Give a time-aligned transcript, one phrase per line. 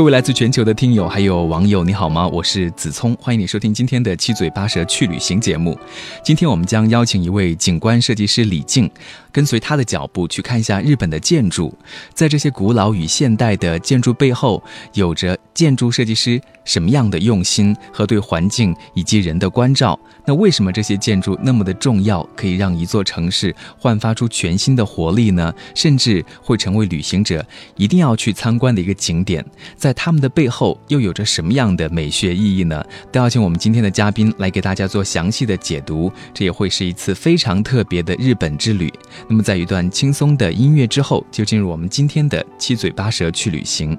[0.00, 2.26] 各位来自全球的听友还有网友，你好吗？
[2.28, 5.78] 我是子聪，欢迎你收听今天的七嘴八舌去旅行节目。
[6.24, 8.90] 今天我们将邀请一位景观设计师李静，
[9.30, 11.76] 跟随他的脚步去看一下日本的建筑，
[12.14, 14.62] 在这些古老与现代的建筑背后，
[14.94, 19.98] 有着建筑设计师什么样的用心和对环境以及人的关照？
[20.24, 25.52] 那为什么这些建筑那么的重要，可以让一座城市焕发出全新的活力呢？
[25.74, 27.44] 甚至会成为旅行者
[27.76, 29.44] 一定要去参观的一个景点？
[29.74, 32.84] 在他们的背后又有着什么样的美学意义呢？
[33.10, 36.12] 都要请我们今天的嘉宾来给大家做详细的解读。
[36.32, 38.88] 这也会是一次非常特别的日本之旅。
[39.28, 43.98] 那么，在一段轻松的音乐之后，就进入我们今天的七嘴八舌去旅行。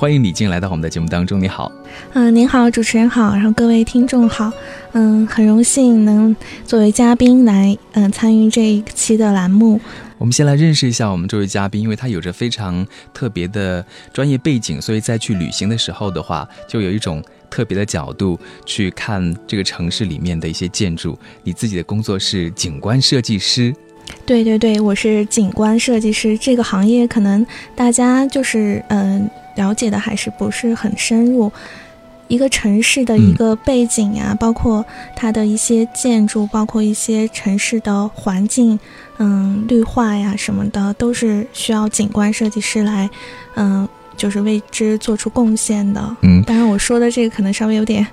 [0.00, 1.70] 欢迎李静来到我们的节目当中，你好。
[2.14, 4.50] 嗯，您好，主持人好，然后各位听众好。
[4.92, 6.34] 嗯，很荣幸能
[6.64, 9.78] 作为嘉宾来嗯参与这一期的栏目。
[10.16, 21.18] 我们先来认识一下我们这位嘉宾，因为他有着非常特别的专业背景，所以在去旅行的时候的话，就有一种特别的角度去看这个城市里面的一些建筑。
[21.42, 23.70] 你自己的工作是景观设计师。
[24.24, 26.38] 对对对，我是景观设计师。
[26.38, 29.28] 这个行业可能大家就是嗯。
[29.54, 31.50] 了解的还是不是很深入，
[32.28, 34.84] 一个城市的一个背景呀，包括
[35.16, 38.78] 它的一些建筑，包括一些城市的环境，
[39.18, 43.10] 嗯，绿化呀什么的，都是需要景观设计师来，
[43.56, 46.16] 嗯，就是为之做出贡献的。
[46.22, 48.06] 嗯，当然我说的这个可能稍微有点，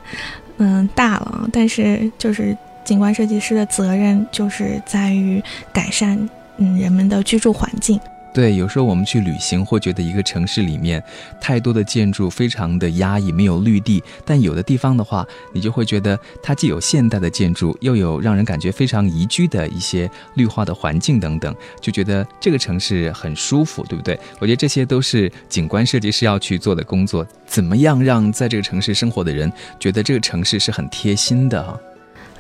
[0.58, 6.18] 嗯，大了，但是就是景观设计师的责任就是在于改善
[6.58, 8.00] 嗯人们的居住环境。
[8.34, 11.04] 对，有时候我们去旅行，会觉得一个城市里面
[11.42, 14.04] 太多的建筑非常的压抑，没有绿地。
[14.24, 24.20] 但有的地方的话，你就会觉得它既有现代的建筑，又有让人感觉非常宜居的一些绿化的环境等等，就觉得这个城市很舒服，对不对？
[24.38, 27.26] 我觉得这些都是景观设计师要去做的工作。
[27.48, 31.64] 怎么样让在这个城市生活的人觉得这个城市是很贴心的？
[31.64, 31.80] 哈。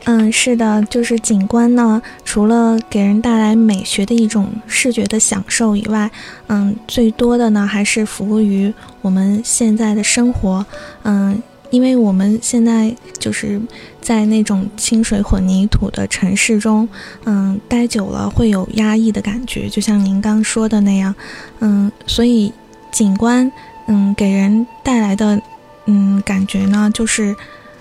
[0.05, 6.09] 嗯，是的，就是景观呢，除了给人带来美学的一种视觉的享受以外，
[6.47, 10.65] 嗯，最多的呢还是服务于我们现在的生活。
[11.03, 13.59] 嗯，因为我们现在就是
[13.99, 16.87] 在那种清水混凝土的城市中，
[17.25, 21.13] 嗯，待久了会有压抑的感觉，就像您刚说的那样。
[21.59, 22.53] 嗯，所以
[22.93, 23.51] 景观，
[23.87, 25.41] 嗯，给人带来的，
[25.85, 27.35] 嗯，感觉呢，就是。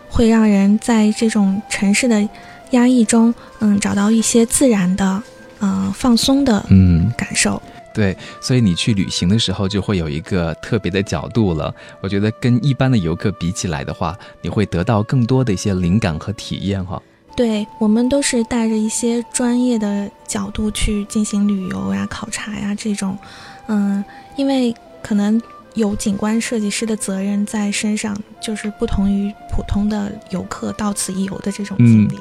[0.08, 2.28] 会让人在这种城市的
[2.70, 5.22] 压抑中，嗯，找到一些自然的，
[5.60, 7.60] 嗯，放松的，嗯，感受。
[7.94, 11.74] 对，所以你去旅行的时候就会有一个特别的角度了。
[12.00, 17.00] 我觉得跟一般的游客比起来的话，你会得到更多的一些灵感和体验哈。
[17.34, 23.16] 对我们都是带着一些专业的角度去进行旅游呀、考察呀这种，
[23.68, 24.04] 嗯，
[24.36, 25.40] 因为可能。
[25.76, 32.18] 有景观设计师的责任在身上，就是不同于普通的游客到此一游的这种经历。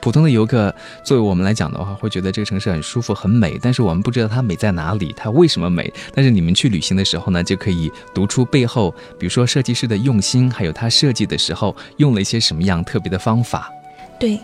[0.00, 0.72] 普通的游客
[1.02, 5.92] 作为我们来讲的话，会觉得这个城市很舒服、很美，但是我们不知道它美在哪里，它为什么美。
[6.14, 13.72] 但是你们去旅行的时候呢，就可以读出背后，比如说设计师的用心，还有他设计的时候用了一些什么样特别的方法。
[14.18, 14.38] 对，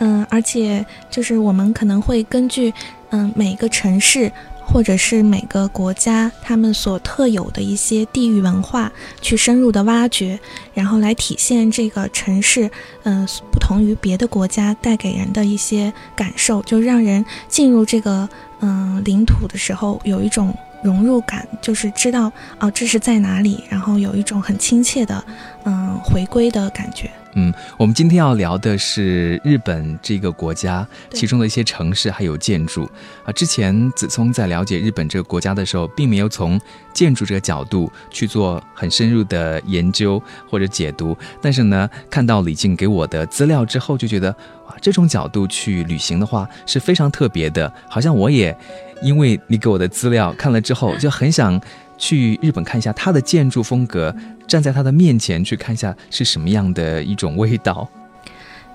[0.00, 2.74] 嗯，而且就是我们可能会根据
[3.10, 4.30] 嗯每个城市。
[4.72, 10.38] 或者是每个国家他们所特有的一些地域文化，去深入的挖掘，
[10.72, 12.70] 然后来体现这个城市，
[13.02, 18.28] 嗯，不同于别的国家带给人的一些感受，就让人进入这个
[18.60, 20.54] 嗯领土的时候有一种
[20.84, 25.24] 融入感，就是知道哦这是在哪里，然后有一种很亲切的
[25.64, 27.10] 嗯回归的感觉。
[27.34, 32.90] 嗯，我们今天要聊的是日本这个国家其中的一些城市还有建筑
[33.24, 33.32] 啊。
[33.32, 36.60] 之前子聪在了解日本这个国家的时候，并没有从
[36.92, 41.16] 建筑这个角度去做很深入的研究或者解读。
[41.40, 44.34] 但是呢，看到李静给我的资料之后，就觉得
[44.66, 47.72] 哇，这种角度去旅行的话是非常特别的。
[47.88, 48.56] 好像我也
[49.02, 51.60] 因为你给我的资料看了之后，就很想。
[52.00, 54.12] 去日本看一下它的建筑风格，
[54.48, 57.88] 站在它的面前去看一下是什么样的一种味道。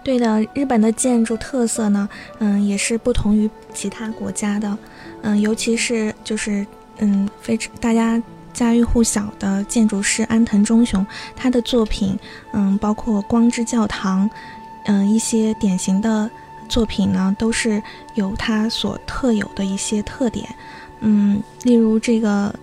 [0.04, 2.07] 对的，日本的建筑特色呢，
[2.38, 4.77] 嗯，也是不同于其他国家的，
[5.24, 6.66] 嗯，尤其是就是
[7.00, 8.22] 嗯，非常大家
[8.54, 11.04] 家喻户晓的建筑师安藤忠雄，
[11.36, 12.18] 他的作品，
[12.54, 14.30] 嗯，包括光之教堂，
[14.86, 16.30] 嗯，一些典型的
[16.69, 17.81] 作品呢，都是
[18.13, 20.48] 有它所特有的一些特点，
[21.00, 22.54] 嗯，例如这个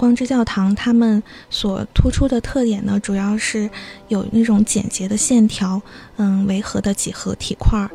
[0.00, 3.68] 光之教堂，他们所突出的特点呢，主要是
[4.08, 5.82] 有那种简洁的线条，
[6.16, 7.86] 嗯，维和的几何体块。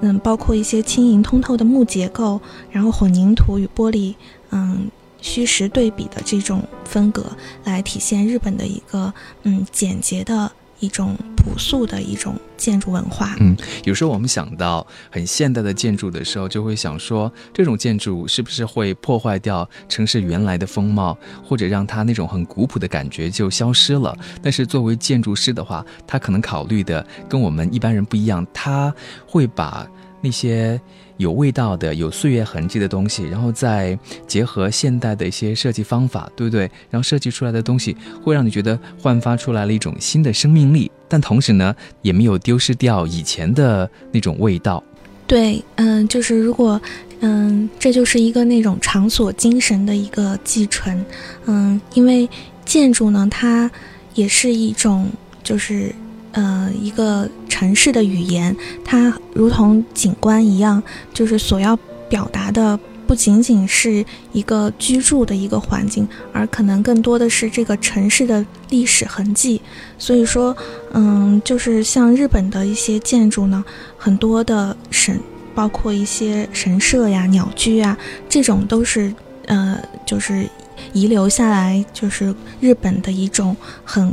[0.00, 2.40] 嗯，包括一些轻盈通透的木结构，
[2.72, 4.16] 然后混凝土与玻璃，
[4.50, 4.90] 嗯，
[5.20, 7.24] 虚实对比的这种风格，
[7.62, 9.14] 来体现日本的一个
[9.44, 13.34] 嗯简洁的一种朴素的一种建筑文化。
[13.40, 24.16] 嗯，有时候我们想到很现代的建筑的时候，就会想说，这种建筑是不是会破坏掉城市原来的风貌，或者让它那种很古朴的感觉就消失了？
[24.42, 28.94] 但是作为建筑师的话，他可能考虑的跟我们一般人不一样，他
[29.26, 29.86] 会把。
[30.20, 30.80] 那些
[31.16, 36.62] 有味道的、有岁月痕迹的东西，然后再结合现代的一些设计方法，对不对？
[36.90, 44.82] 然后设计出来的东西会让你觉得焕发出来了一种新的生命力，但同时呢，也没有丢失掉以前的那种味道。
[45.26, 46.80] 对，嗯，就是如果，
[47.20, 51.04] 嗯，这就是一个那种场所精神的一个继承，
[51.46, 52.28] 嗯，因为
[52.64, 53.70] 建筑呢，它
[54.14, 55.08] 也是一种，
[55.42, 55.94] 就是。
[56.34, 58.54] 呃，一个城市的语言，
[58.84, 60.82] 它如同景观一样，
[61.12, 61.78] 就是所要
[62.08, 69.60] 表达的不仅仅是一个居住的一个环境，而可能更多的是这个城市的历史痕迹。
[69.96, 70.56] 所以说，
[70.92, 73.64] 嗯，就是像日本的一些建筑呢，
[73.96, 75.20] 很多的神，
[75.54, 77.96] 包括一些神社呀、鸟居啊，
[78.28, 79.14] 这种都是
[79.46, 80.48] 呃，就是
[80.92, 84.12] 遗留下来，就是日本的一种很。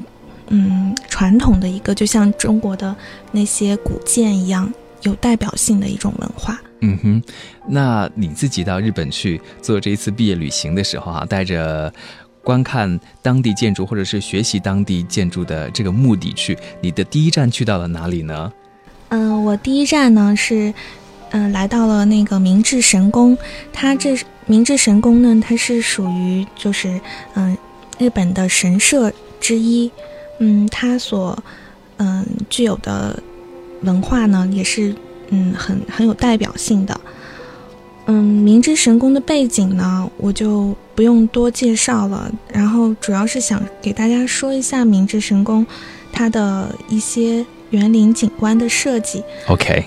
[0.53, 2.94] 嗯，传统的一个，就像中国的
[3.31, 4.71] 那些古建一样，
[5.03, 6.62] 有代表性的一种文化。
[6.81, 7.24] 嗯哼，
[7.69, 11.94] 那你自己到日本去做这一次毕业旅行的时候，啊，带着
[12.44, 18.51] 观看当地建筑或者是学习当地建筑的这个目的去，你的第一站去到了哪里呢？
[19.07, 20.74] 嗯，我第一站呢是，
[21.30, 23.38] 嗯，来到了那个明治神宫。
[23.71, 27.00] 它这明治神宫呢，它是属于就是
[27.36, 27.57] 嗯
[27.97, 29.89] 日本的神社之一。
[30.44, 31.38] 嗯，它所
[31.98, 33.22] 嗯具有的
[33.84, 34.94] 文化呢，也是
[35.30, 37.00] 嗯很很有代表性的。
[38.08, 42.32] 嗯，明治神宫的背景呢，我就不用多介绍了。
[42.52, 45.64] 然后主要是想给大家说一下明治神宫
[46.12, 49.24] 它的一些园林景观的设计。
[49.48, 49.86] OK。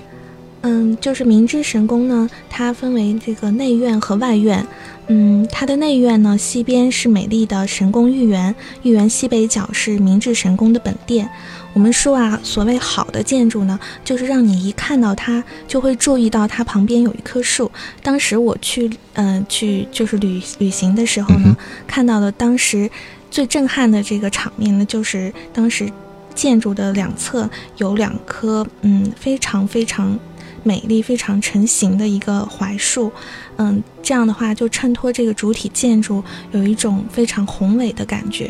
[0.61, 4.65] 嗯，就是明治神宫呢，它分为这个内院和外院。
[5.07, 11.29] 嗯，它的内院呢，西边是美丽的神宫御园，御园西北角是明治神宫的本殿。
[11.73, 17.69] 我们说啊，所谓好的建筑呢，就是让你一看到它，就会注意到它旁边有一棵树。
[18.01, 21.55] 当时我去，嗯，去就是旅旅行的时候呢，
[21.85, 22.89] 看到的当时
[23.29, 25.87] 最震撼的这个场面呢，就是当时
[26.33, 30.17] 建筑的两侧有两棵，嗯，非常非常。
[30.65, 33.11] 美丽非常成型的一个槐树，
[33.57, 36.23] 嗯，这样的话就衬托这个主体建筑
[36.53, 38.49] 有一种非常宏伟的感觉。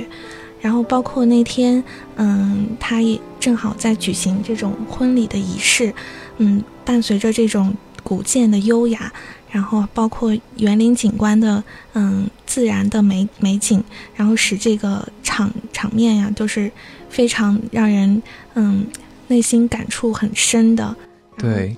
[0.62, 1.84] 然后包括那天，
[2.16, 5.94] 嗯，他也正好在举行这种婚礼的仪式，
[6.38, 9.12] 嗯，伴随着这种古建的优雅，
[9.52, 11.62] 然后包括园林景观的，
[11.94, 13.84] 嗯，自然的美美景，
[14.16, 16.72] 然后使这个场场面呀，都是
[17.10, 18.24] 非常让人，
[18.54, 18.88] 嗯，
[19.28, 20.96] 内心感触很深的。
[21.38, 21.76] 对。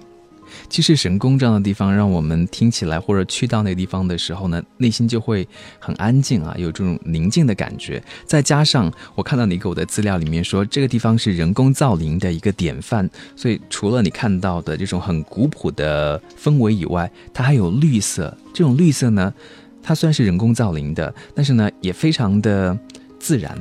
[0.70, 5.48] 其实神宫这样的地方，让我们听起来或者去到那个地方的时候呢，内心就会
[5.80, 8.04] 很安静啊，有这种宁静的感觉。
[8.26, 18.38] 再加上我看到你给我的资料里面说，这个地方是人工造林的一个典范，所以除了你看到的这种很古朴的氛围以外，它还有绿色。
[18.54, 19.34] 这种绿色呢，
[19.82, 22.78] 它虽然是人工造林的，但是呢，也非常的
[23.18, 23.58] 自然。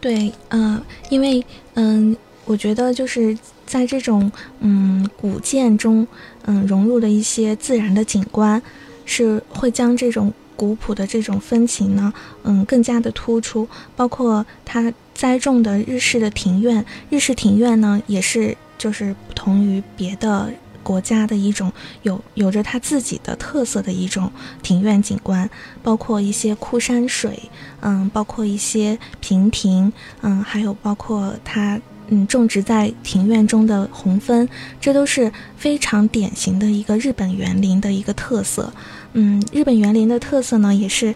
[0.00, 3.36] 对，嗯，因为嗯，我觉得就是。
[3.66, 4.30] 在这种
[4.60, 6.06] 嗯古建中，
[6.44, 8.62] 嗯融入的一些自然的景观，
[9.04, 12.12] 是会将这种古朴的这种风情呢，
[12.44, 13.68] 嗯更加的突出。
[13.96, 20.52] 包括它栽种的日式的庭院，日式庭院呢，也是就是不同于别的
[20.82, 24.30] 国家的一种有有着它自己的特色的一种
[24.62, 25.48] 庭院景观。
[25.82, 29.92] 包括一些枯山水，嗯，包括一些平庭，
[30.22, 31.80] 嗯，还有包括它。
[32.14, 34.48] 嗯，种植在庭院中的红枫，
[34.80, 38.72] 这都是非常典型的一个日本园林的一个特色。
[39.14, 41.12] 嗯，日本园林的特色呢，也是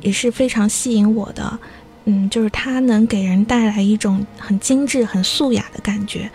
[0.00, 1.58] 也是非常吸引我的。
[2.06, 6.30] 嗯，就是它能给人带来一种很精致、很素雅的感觉。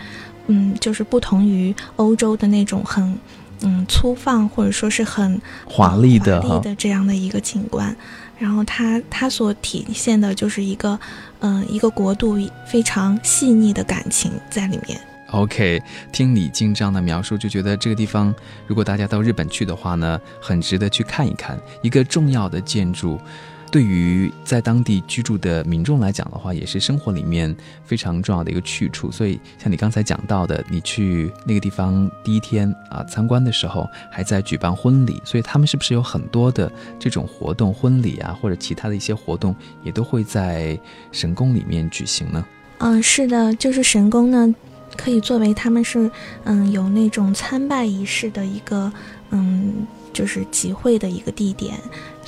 [0.46, 3.18] 嗯，就是不同于欧洲的那种很
[3.62, 7.94] 嗯粗放或者说是很华丽的华丽的这样的一个景观。
[8.38, 10.98] 然后它它所体现的就是一个，
[11.40, 14.98] 嗯，一个国度非常细腻的感情在里面。
[15.32, 18.34] OK，听李静这样的描述，就觉得这个地方，
[18.66, 23.20] 如果大家到日本去的话呢，很值得去看一看一个重要的建筑。
[23.70, 29.10] 对于在当地居住的民众来讲的话，也是生活里面非常重要的一个去处。
[29.12, 40.78] 所以，像你刚才讲到的，你去那个地方第一天啊参观的时候，还在举办婚礼，所以他们是不是有很多的这种活动，婚礼啊或者其他的一些活动，也都会在
[41.12, 42.44] 神宫里面举行呢？
[42.78, 44.54] 嗯，是的，就是神宫呢，
[44.96, 46.10] 可以作为他们是
[46.44, 48.90] 嗯有那种参拜仪式的一个
[49.30, 49.86] 嗯。
[50.10, 51.78] 就是集会的一个地点，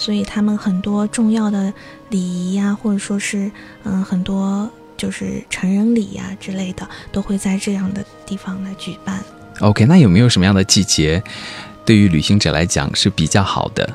[0.00, 1.70] 所以他们很多重要的
[2.08, 3.50] 礼仪呀，或者说是
[3.84, 4.66] 嗯很多
[4.96, 9.22] 就是成人礼呀之类的，都会在这样的地方来举办。
[9.60, 11.22] OK，那有没有什么样的季节，
[11.84, 13.94] 对于旅行者来讲是比较好的？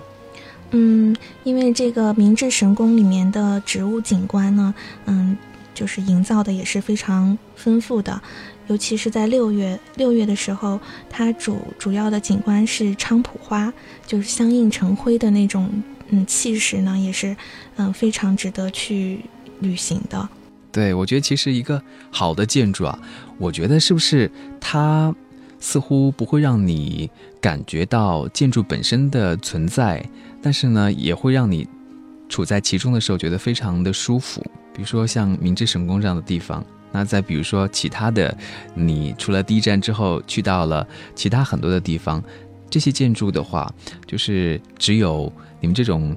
[0.70, 5.36] 嗯，因为这个明治神宫里面的植物景观呢，嗯，
[5.74, 8.22] 就是营造的也是非常丰富的。
[8.68, 13.74] 尤其是在六月，六月的时候，它主主要的景观是菖蒲花，
[14.06, 15.70] 就是相映成辉的那种，
[16.16, 17.36] 嗯，气势呢，也是，
[17.76, 19.20] 嗯，非常值得去
[19.60, 20.30] 旅行的。
[20.72, 22.98] 对，我觉得其实一个好的建筑啊，
[23.38, 24.32] 我觉得是不是
[24.62, 25.14] 它
[25.60, 27.10] 似乎不会让你
[27.42, 30.02] 感觉到建筑本身的存在，
[30.42, 31.68] 但是呢，也会让你
[32.30, 34.42] 处在其中的时候觉得非常的舒服。
[34.74, 36.66] 比如说像明治神宫这样的地方。
[36.92, 38.34] 那再比如说其他的，
[38.74, 42.24] 你除了第一站之后去到了其他很多的地方，
[42.70, 43.70] 这些建筑的话，
[44.08, 45.30] 就是只有
[45.66, 46.16] 你们这种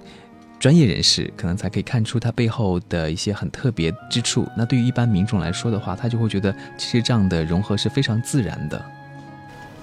[0.61, 4.47] 专业人士可能才可以看出它背后的一些很特别之处。
[4.55, 8.85] 那对于一般民众来说的话，他就会觉得其实这样的融合是非常自然的。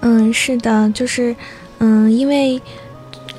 [0.02, 1.36] 嗯，是的，就是
[1.80, 2.62] 嗯，因为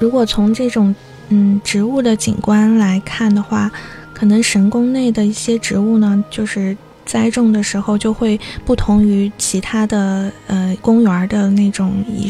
[0.00, 0.92] 如果从这种
[1.28, 3.70] 嗯植物的景观来看的话，
[4.12, 6.76] 可能神宫内的一些植物呢，就是。
[7.06, 12.28] 栽种的时候就会不同于其他的呃公园的那种仪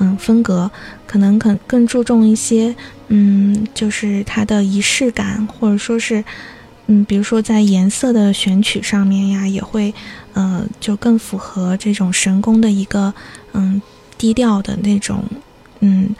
[0.00, 0.70] 嗯风格，
[1.06, 2.74] 可能更更注重一些
[3.08, 6.24] 嗯就是它的仪式感，或者说是
[6.86, 9.94] 嗯比如说在颜色的选取上面呀，也会
[10.32, 13.14] 呃就更符合这种神宫的一个
[13.52, 13.80] 嗯
[14.18, 15.22] 低调的那种
[15.80, 16.14] 嗯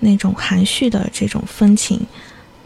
[0.00, 2.00] 那种含蓄的这种风情。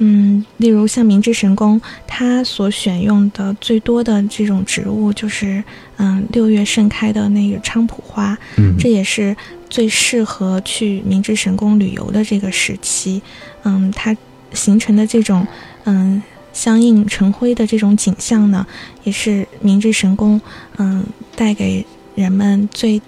[0.02, 5.62] 嗯，例如像明治神宫，它所选用的最多的这种植物就是，
[5.98, 9.36] 嗯，六月盛开的那个菖蒲花，嗯，这也是
[9.68, 13.20] 最适合去明治神宫旅游的这个时期。
[13.64, 14.16] 嗯，它
[14.54, 15.46] 形成的这种，
[15.84, 16.22] 嗯，
[16.54, 18.66] 相映成辉的这种景象呢，
[19.04, 20.40] 也是明治神宫，
[20.78, 21.04] 嗯，
[21.36, 23.02] 带给人们最，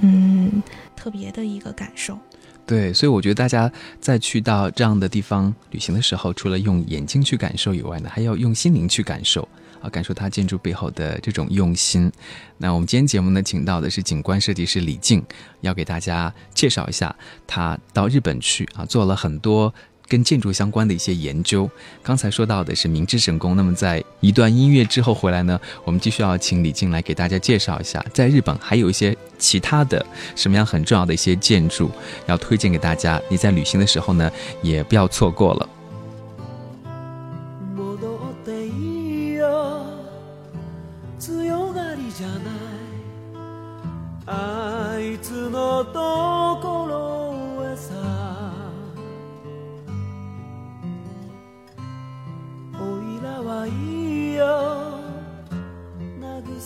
[0.00, 0.62] 嗯，
[0.94, 2.18] 特别的一个感受。
[2.66, 9.46] 对，所以我觉得大家在去到这样的地方旅行的时候，除了用眼睛去感受以外呢，还要用心灵去感受
[9.82, 12.10] 啊，感受它建筑背后的这种用心。
[12.56, 15.22] 那我们今天节目呢，请到的是景观设计师李静，
[15.60, 17.14] 要给大家介绍一下
[17.46, 19.72] 他到日本去啊，做了很多。
[20.06, 21.68] 跟建筑相关的一些研究，
[22.02, 23.56] 刚才说到的是明治神宫。
[23.56, 30.04] 那么在一段音乐之后回来呢，我们继续要请李静来给大家介绍一下，在日本还有一些其他的
[30.36, 31.90] 什么样很重要的一些建筑
[32.26, 33.20] 要推荐给大家。
[33.28, 34.30] 你在旅行的时候呢，
[34.62, 35.68] 也不要错过了。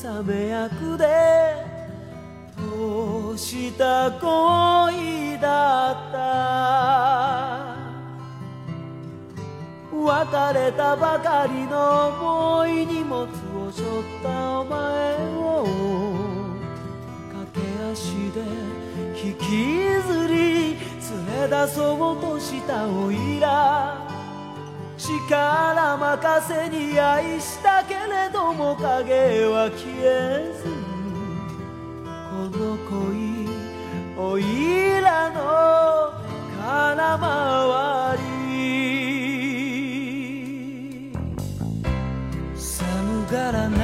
[0.07, 1.05] 雨役で
[2.57, 4.11] 通した。
[4.13, 6.19] 恋だった
[9.91, 13.27] 別れたばかりの重い荷物を
[13.73, 15.67] 背負ったお前を。
[17.53, 18.41] 駆け足で
[19.15, 19.43] 引き
[20.07, 20.77] ずり
[21.37, 24.08] 連れ出そうとしたおいら。
[25.09, 30.65] 力任せに愛したけれども影は消えず
[32.31, 33.49] この恋
[34.19, 36.13] おいらの
[36.61, 38.29] 空回り
[42.55, 43.78] 寒がらない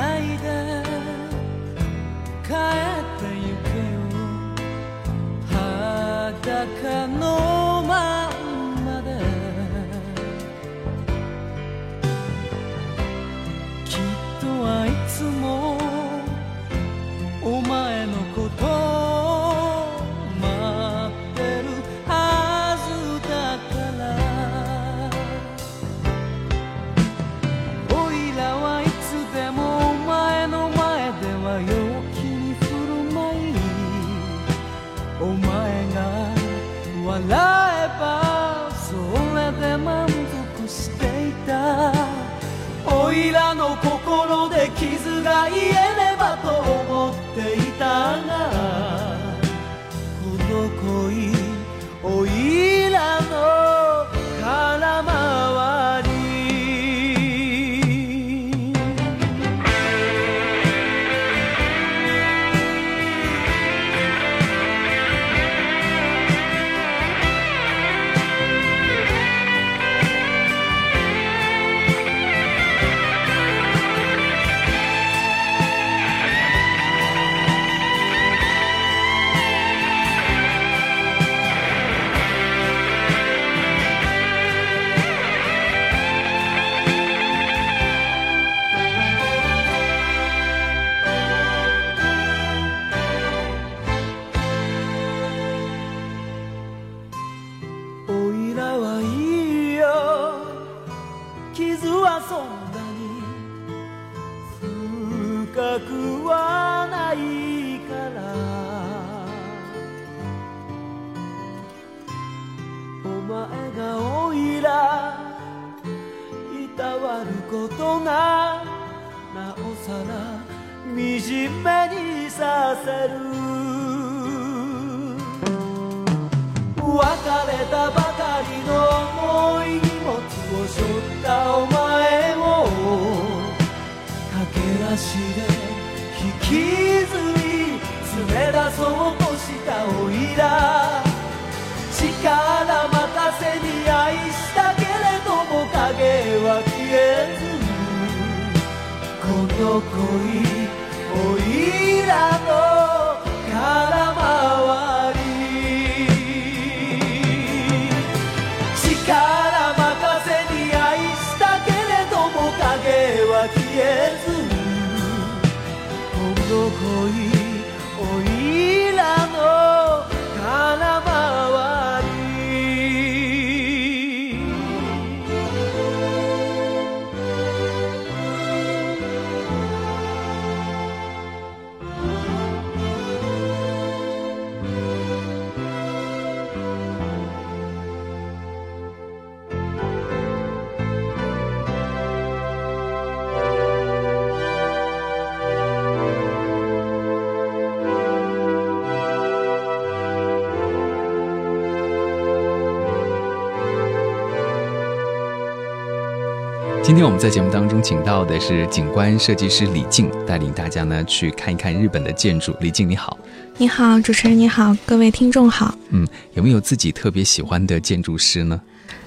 [206.84, 212.54] 今天我们在节目当中请到的是景观设计师李静，带领大家呢去看一看日本的建筑。
[212.60, 213.16] 李静你好，
[213.56, 215.74] 你好，主持人你好，各位听众好。
[215.88, 218.60] 嗯，有没有自己特别喜欢的建筑师呢？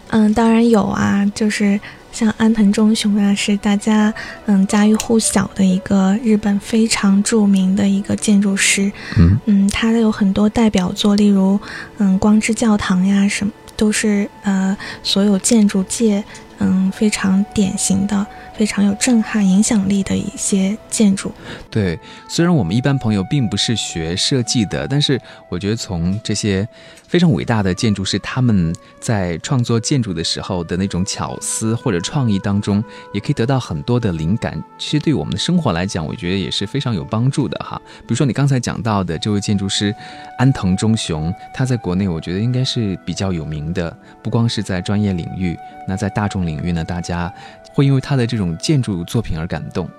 [0.08, 1.80] 嗯，当然有啊，就是
[2.12, 4.12] 像安藤忠雄啊，是大家
[4.48, 8.92] 嗯家喻户晓的一个日本非常著名的一个建筑师。
[9.20, 11.60] 嗯嗯，他有很多代表作，例如
[12.00, 16.24] 嗯光之教堂呀，什么都是呃所有建筑界
[16.60, 21.32] 嗯非常典型的、非常有震撼影响力的一些建筑。
[21.70, 26.68] 对，虽然我们一般朋友并不是学设计的，但是我觉得从这些
[27.08, 34.62] 非常伟大的建筑师他们在创作建筑的时候的那种巧思或者创意当中，也可以得到很多的灵感。
[34.78, 37.82] 其实对我们的生活来讲，我觉得也是非常有帮助的哈。
[38.00, 39.96] 比如说你刚才讲到的这位建筑师
[40.38, 47.34] 安藤忠雄，他在国内我觉得应该是比较有名的，不光是在专业领域，那在大众领域呢，大家
[47.74, 49.90] 会因为他的这种建筑作品而感动。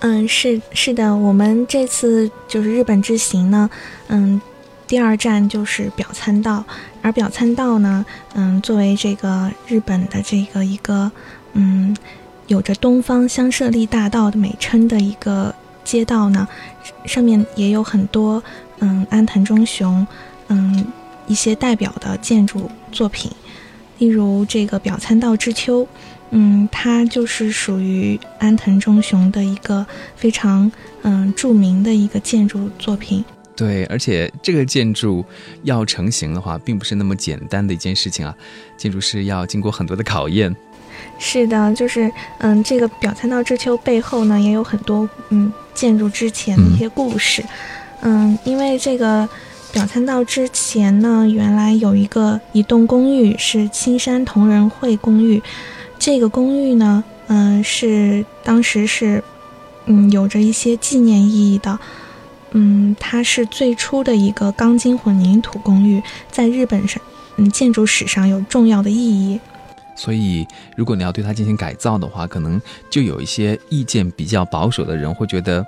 [0.00, 3.70] 嗯，是是的，我们这次就是日本之行呢，
[4.08, 4.40] 嗯，
[4.86, 6.64] 第二站就是表参道，
[7.00, 11.10] 而表参道呢，嗯，作为这个日本的这个一个
[11.54, 11.96] 嗯，
[12.46, 16.46] 有着东方香舍利大道的美称的一个街道呢，
[17.06, 18.42] 上面也有很多
[18.80, 20.06] 嗯安藤忠雄
[20.48, 20.84] 嗯
[21.26, 23.30] 一些代表的建筑作品，
[23.98, 25.86] 例如这个表参道之丘。
[26.34, 33.22] 嗯，它就是属于安藤忠雄的一个非常嗯著名的一个建筑作品。
[33.62, 35.24] 对，而且这个建筑
[35.62, 38.34] 要成型的话，并不是那么简单的一件事情啊，
[38.76, 40.54] 建筑师要经过很多的考验。
[41.18, 47.42] 是的，就是嗯，这个表参道之丘背后呢，也有很多嗯建筑之前的一些故事。
[48.00, 49.28] 嗯，因为这个
[49.72, 55.40] 表参道之前呢，原来有一个一栋公寓是青山同仁会公寓。
[55.98, 59.22] 这个公寓呢，嗯、是当时是，
[59.86, 61.78] 嗯，有着一些纪念意义的，
[62.52, 67.02] 嗯，它是最初的一个钢筋混凝土公寓，在日本上，
[67.36, 69.40] 嗯，建筑史上有重要的意义。
[69.94, 72.60] 所以如果你要对它进行改造的话，可能
[72.90, 75.64] 就有一些意见比较保守的人会觉得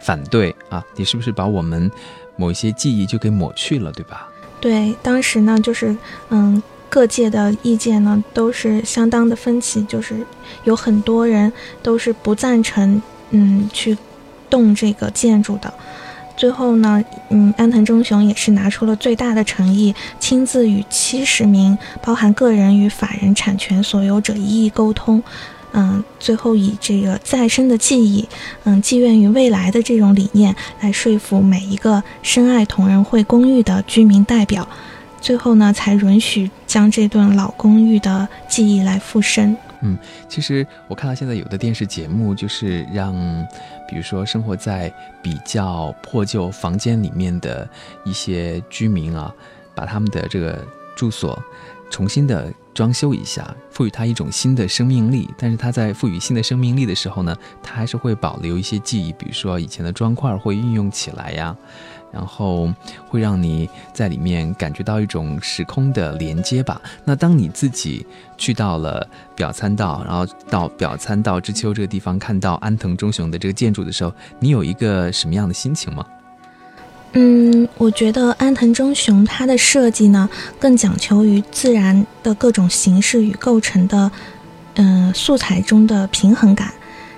[0.00, 1.90] 反对啊，你是不是把我们
[2.36, 4.28] 某一些记忆就给抹去了，对吧？
[4.60, 5.96] 对，当时呢，就是
[6.30, 10.26] 嗯，各界的意见呢都是相当的分歧，就是
[10.64, 13.96] 有很多人都是不赞成嗯去
[14.50, 15.72] 动这个建筑的。
[16.42, 25.22] 最后呢，嗯，安藤忠雄也是拿出了最大的诚意，亲自与七十名包含个人与法人产权所有者一一沟通，
[25.70, 28.28] 嗯，最后以这个再生的记忆，
[28.64, 34.66] 嗯，寄愿于未来的这种理念来说服每一个深爱同仁会公寓的居民代表，
[35.20, 39.56] 最后呢，才允许将这栋老公寓的记忆来复生。
[39.82, 43.12] 嗯，其实我看到现在有的电视节目就是让。
[43.88, 44.90] 比如说，生活在
[45.20, 47.68] 比较破旧房间里面的
[48.04, 49.30] 一些居民啊，
[49.74, 50.66] 把他们的这个
[50.96, 51.38] 住所
[51.90, 55.28] 重新的装修一下，赋予它一种新的生命力。
[55.36, 61.54] 但是它在赋予新的生命力的时候呢，它还是会保留一些记忆，比如说以前的砖块会运用起来呀。
[62.12, 62.72] 然后
[63.08, 66.80] 会让你在里面感觉到一种时空的连接吧。
[67.04, 76.04] 那当你自己去到了表参道，然后到表参道之丘这个地方，看到安藤忠雄的这个建筑的时候，你有一个什么样的心情吗？
[77.14, 84.10] 嗯，我觉得安藤忠雄他的设计呢，更讲求于自然的各种形式与构成的，
[84.76, 86.72] 嗯，素材中的平衡感。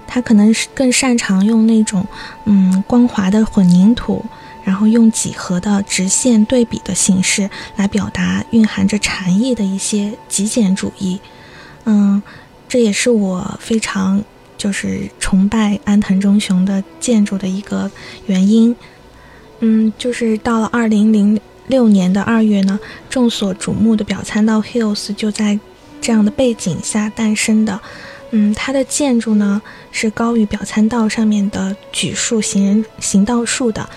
[0.06, 2.06] 他可能是更擅长用那种，
[2.44, 4.24] 嗯，光滑的混凝土。
[4.64, 11.20] 然后用几何的直线对比的形式来表达蕴含着禅意的一些极简主义，
[11.84, 12.22] 嗯，
[12.66, 14.24] 这也是我非常
[14.56, 17.90] 就是崇拜安藤忠雄的建筑的一个
[18.24, 18.74] 原因，
[19.60, 25.60] 嗯，就是到了二零零六年的二月呢，众所瞩目的表参道 Hills 就在
[26.00, 27.78] 这样的背景下诞生的，
[28.30, 29.60] 嗯，它的建筑呢
[29.92, 33.88] 是高于表参道上面的举树行人行道树的。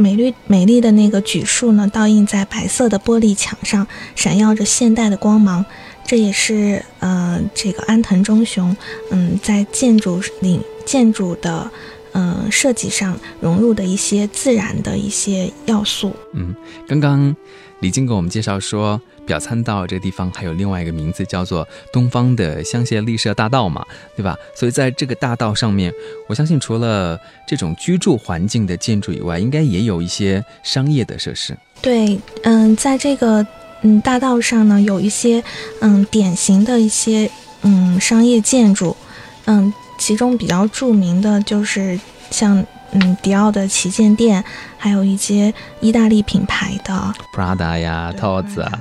[0.00, 3.86] 美丽美丽的那个榉树呢，倒映在白色的玻璃墙上，
[4.16, 5.64] 闪耀着现代的光芒。
[6.06, 8.74] 这也是呃，这个安藤忠雄
[9.10, 11.70] 嗯，在建筑领建筑的
[12.12, 16.16] 嗯设计上融入的一些自然的一些要素。
[16.32, 16.54] 嗯，
[16.88, 17.36] 刚刚
[17.80, 19.00] 李静给我们介绍说。
[19.30, 24.36] 表参道这个地方还有另外一个名字，叫做东方的香榭丽舍大道嘛，对吧？
[24.56, 25.92] 所以在这个大道上面，
[26.28, 27.16] 我相信除了
[27.46, 31.56] 这种居住环境的建筑以外，应该也有一些商业的设施。
[31.80, 33.46] 对，嗯，在这个
[33.82, 35.40] 嗯大道上呢，有一些
[35.80, 37.30] 嗯典型的一些
[37.62, 38.96] 嗯商业建筑，
[39.44, 42.00] 嗯，其中比较著名的就是
[42.32, 42.66] 像。
[42.92, 44.42] 嗯，迪奥的旗舰店，
[44.76, 48.72] 还有一些意大利品牌的 Prada 呀、套子啊。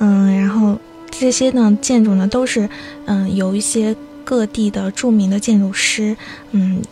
[0.00, 0.78] 嗯，然后
[1.10, 2.68] 这些呢建筑呢都是
[3.06, 6.16] 嗯有一些各地的著名的建筑师
[6.50, 6.82] 嗯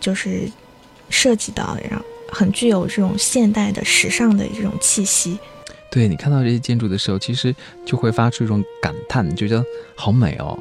[0.00, 0.50] 就是
[1.10, 5.38] 设计的，然后很具有这种现代的时尚的这种气息。
[5.90, 10.58] 对你看到这些建筑的时候，其实就会发出一种感叹，就觉得好美哦，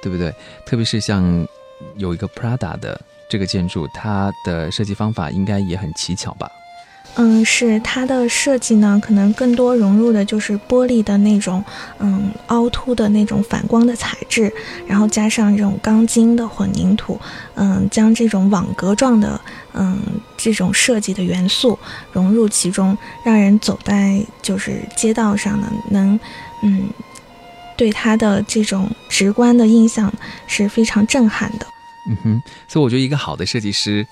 [0.00, 0.32] 对不对？
[0.64, 1.46] 特别是像
[1.96, 3.00] 有一个 Prada 的。
[3.28, 6.50] 这个建筑它的设计方法应该也很奇巧吧？
[7.16, 11.62] 嗯，是它的设计呢，可能更多融入的就是玻璃的那种，
[11.98, 14.50] 嗯，凹凸的那种反光的材质，
[14.86, 17.20] 然后加上这种钢筋的混凝土，
[17.56, 19.38] 嗯，将这种网格状的，
[19.74, 19.98] 嗯，
[20.36, 21.78] 这种设计的元素
[22.12, 26.18] 融入其中，让人走在就是街道上呢，能，
[26.62, 26.88] 嗯，
[27.76, 30.10] 对它的这种直观的印象
[30.46, 31.66] 是非常震撼的。
[32.08, 34.06] 嗯哼，所以我觉得一个好的设计师，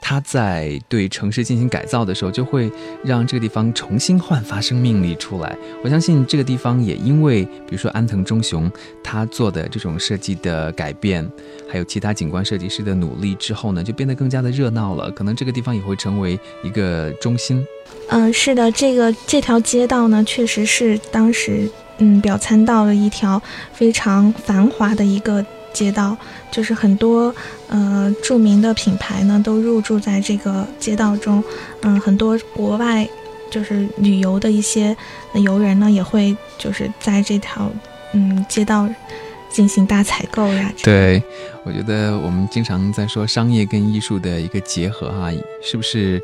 [0.00, 2.70] 他在对城市进行改造的时候，就会
[3.02, 5.56] 让这个地方重新焕发生命力出来。
[5.82, 8.70] 我相信这个地方也因为，比如说安藤忠雄
[9.02, 11.28] 他做的这种设计的改变，
[11.68, 15.10] 还有其他景观设计师的努力之后呢，就变得更加的热闹了。
[15.10, 17.66] 可能这个地方也会成为一个中心。
[18.08, 25.44] 嗯，是的，这个这条街道呢，确实是当时嗯表参道的一条非常繁华的一个。
[25.76, 26.16] 街道
[26.50, 27.34] 就是很多
[27.68, 31.44] 呃著名的品牌呢都入驻在这个街道中，
[31.82, 33.06] 嗯，很多国外
[33.50, 34.96] 就是旅游的一些
[35.34, 37.70] 游人呢也会就是在这条
[38.14, 38.88] 嗯街道
[39.50, 40.72] 进行大采购呀。
[40.82, 41.22] 对，
[41.62, 45.30] 我觉得我们经常在说商业跟艺术的一个结合哈，
[45.62, 46.22] 是不是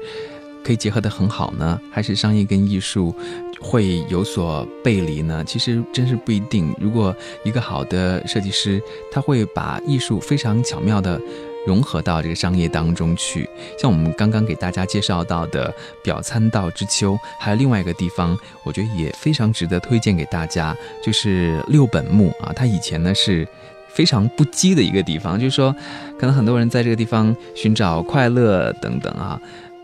[0.65, 1.79] 可以结合的很好呢？
[1.91, 3.15] 还是商业跟艺术？
[3.63, 5.45] 会有所背离呢？
[5.47, 6.75] 其实真是不一定。
[6.81, 11.21] 如果一个好的设计师，他会把艺术非常巧妙的
[11.67, 13.49] 融合到这个商业当中去。
[13.79, 15.73] 像我们刚刚给大家介绍到的
[16.03, 22.53] 表参道之丘，还有另外一个地方，我觉得也非常值得推荐给大家，就是六本木啊。
[22.55, 23.47] 它以前呢是
[23.95, 25.75] 非常不羁的一个地方，就是说，
[26.19, 29.41] 可能很多人在这个地方寻找快乐等等啊。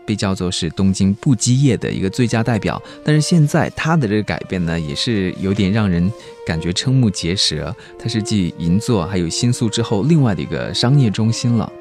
[0.09, 6.11] 被叫做是东京不羁业的一个最佳代表，但是现在它的这个改变呢，也是有点让人
[6.47, 7.75] 感觉瞠目结舌。
[7.99, 11.71] 它是继银座还有新宿之后，另外的一个商业中心了。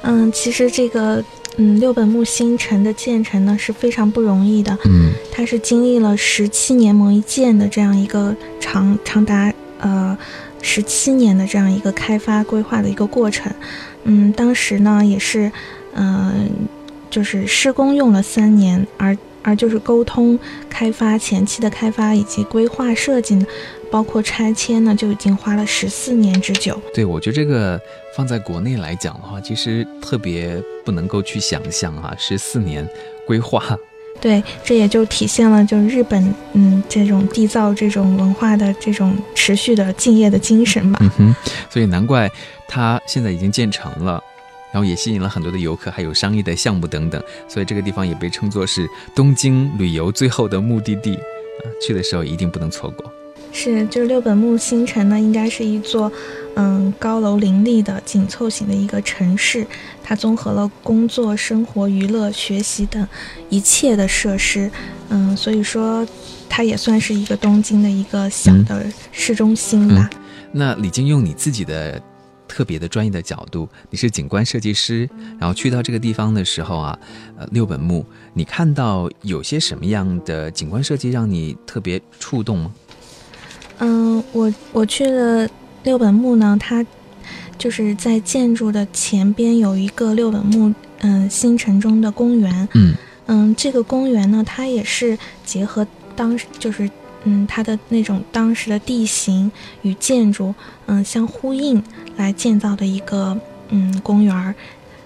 [0.00, 1.22] 嗯，其实这个
[1.58, 4.74] 嗯六本木新城的建成呢是非常不容易的。
[4.86, 10.16] 嗯，它是经历了十七年磨一剑的这样一个长长达呃
[10.62, 13.52] 十七年的这样一个开发规划的一个过程。
[14.04, 15.52] 嗯，当时呢也是
[15.94, 16.48] 嗯。
[17.14, 20.36] 就是施工用了三年，而而就是沟通、
[20.68, 23.38] 开发前期的开发以及规划设计，
[23.88, 26.76] 包括拆迁呢，就已经花了十四年之久。
[26.92, 27.80] 对，我觉得这个
[28.16, 32.84] 放在国内来讲的话，其实特别不能够去想象啊，十四年
[33.24, 33.62] 规划。
[34.20, 40.98] 对，这也就体现了就是日本嗯这种缔造这种文化的这种持续的敬业的精神吧。
[41.00, 41.36] 嗯哼，
[41.70, 42.28] 所以难怪
[42.66, 44.20] 它现在已经建成了。
[44.74, 48.84] 然后也吸引了很多的游客，还有商业的项目等等，所以这个地方也被称作是
[49.14, 53.08] 东京旅游最后的目的地，啊，去的时候一定不能错过。
[53.52, 56.10] 是，就是六本木新城呢，应该是一座，
[56.56, 59.64] 嗯，高楼林立的紧凑型的一个城市，
[60.02, 63.06] 它综合了工作、生活、娱乐、学习等
[63.50, 64.68] 一切的设施，
[65.08, 66.04] 嗯，所以说
[66.48, 70.10] 它也算是一个东京的一个小的市中心吧。
[70.50, 72.02] 那李晶用你自己的。
[72.54, 76.96] 特别的专业的角度，你是景观设计师，然后去到这个地方的时候啊，
[77.36, 82.72] 呃，六本木，你看到有些什么样的景观设计让你特别触动吗？
[83.80, 85.48] 嗯，我我去了
[85.82, 86.86] 六本木呢，它
[87.58, 92.94] 就是在建筑的前边有一个六本木嗯新城中的公园，嗯
[93.26, 96.88] 嗯，这个公园呢，它也是结合当时就是。
[97.24, 99.50] 嗯，它的那种当时的地形
[99.82, 100.54] 与建筑，
[100.86, 101.82] 嗯，相呼应
[102.16, 103.38] 来建造的一个
[103.70, 104.54] 嗯公园儿，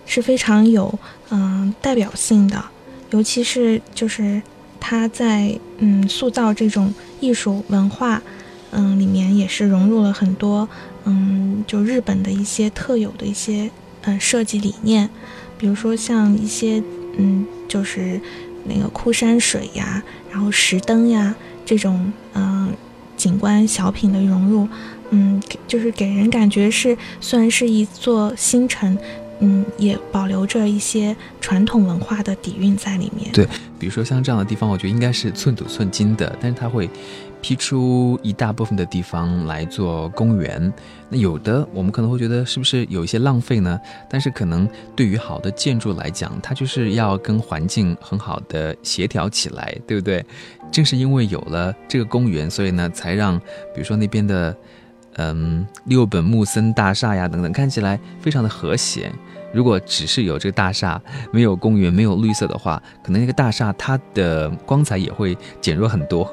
[0.05, 0.99] 是非常有
[1.31, 2.63] 嗯代表性的。
[3.11, 4.43] 尤其是就是
[4.79, 8.21] 它在嗯塑造这种艺术文化，
[8.73, 10.69] 嗯里面也是融入了很多
[11.05, 13.71] 嗯就日本的一些特有的一些
[14.03, 15.09] 嗯设计理念，
[15.57, 16.83] 比如说像一些
[17.17, 18.21] 嗯就是
[18.65, 21.35] 那个枯山水呀，然后石灯呀。
[21.69, 22.73] 这种嗯
[23.15, 24.67] 景观小品的融入，
[25.11, 28.97] 嗯，就是给人感觉是虽然是一座新城，
[29.41, 33.31] 嗯，也保留着一些传统文化的底蕴在里面。
[33.33, 33.47] 对，
[33.79, 36.89] 比如说像这样的地方，我觉得应该是寸土寸金的，但是它会。
[37.41, 40.73] 批出一大部分的地方来做公园，
[41.09, 43.79] 那有的我们可能会觉得是不是有一些浪费呢？
[44.11, 50.27] 但是可能对于好的建筑来讲，它就是要跟环境很好的协调起来，对不对？
[50.73, 54.55] 正是因为有了这个公园，所以呢，才让比如说那边的，
[55.19, 59.13] 嗯，六本木森大厦呀等等，看起来非常的和谐。
[59.53, 61.01] 如果只是有这个大厦，
[61.33, 66.31] 没有公园，没有绿色的话，可能那个大厦它的光彩也会减弱很多。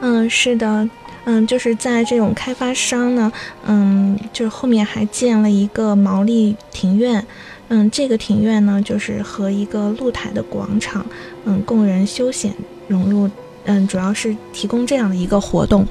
[0.00, 0.88] 嗯，是的，
[1.24, 3.30] 嗯，就是在这种开发商呢，
[3.66, 7.24] 嗯，就是后面还建了一个毛利庭院，
[7.68, 11.04] 嗯，这个庭院呢，就是和一个露台的广场，
[11.44, 12.54] 嗯，供人休闲
[12.86, 13.28] 融入，
[13.64, 15.86] 嗯，主要是提供这样的一个活动，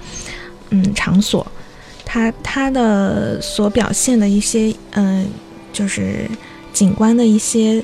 [0.72, 1.46] 嗯，场所，
[2.10, 5.28] 它它的所表现的一些，嗯，
[5.74, 6.28] 就是
[6.72, 7.84] 景观的一些，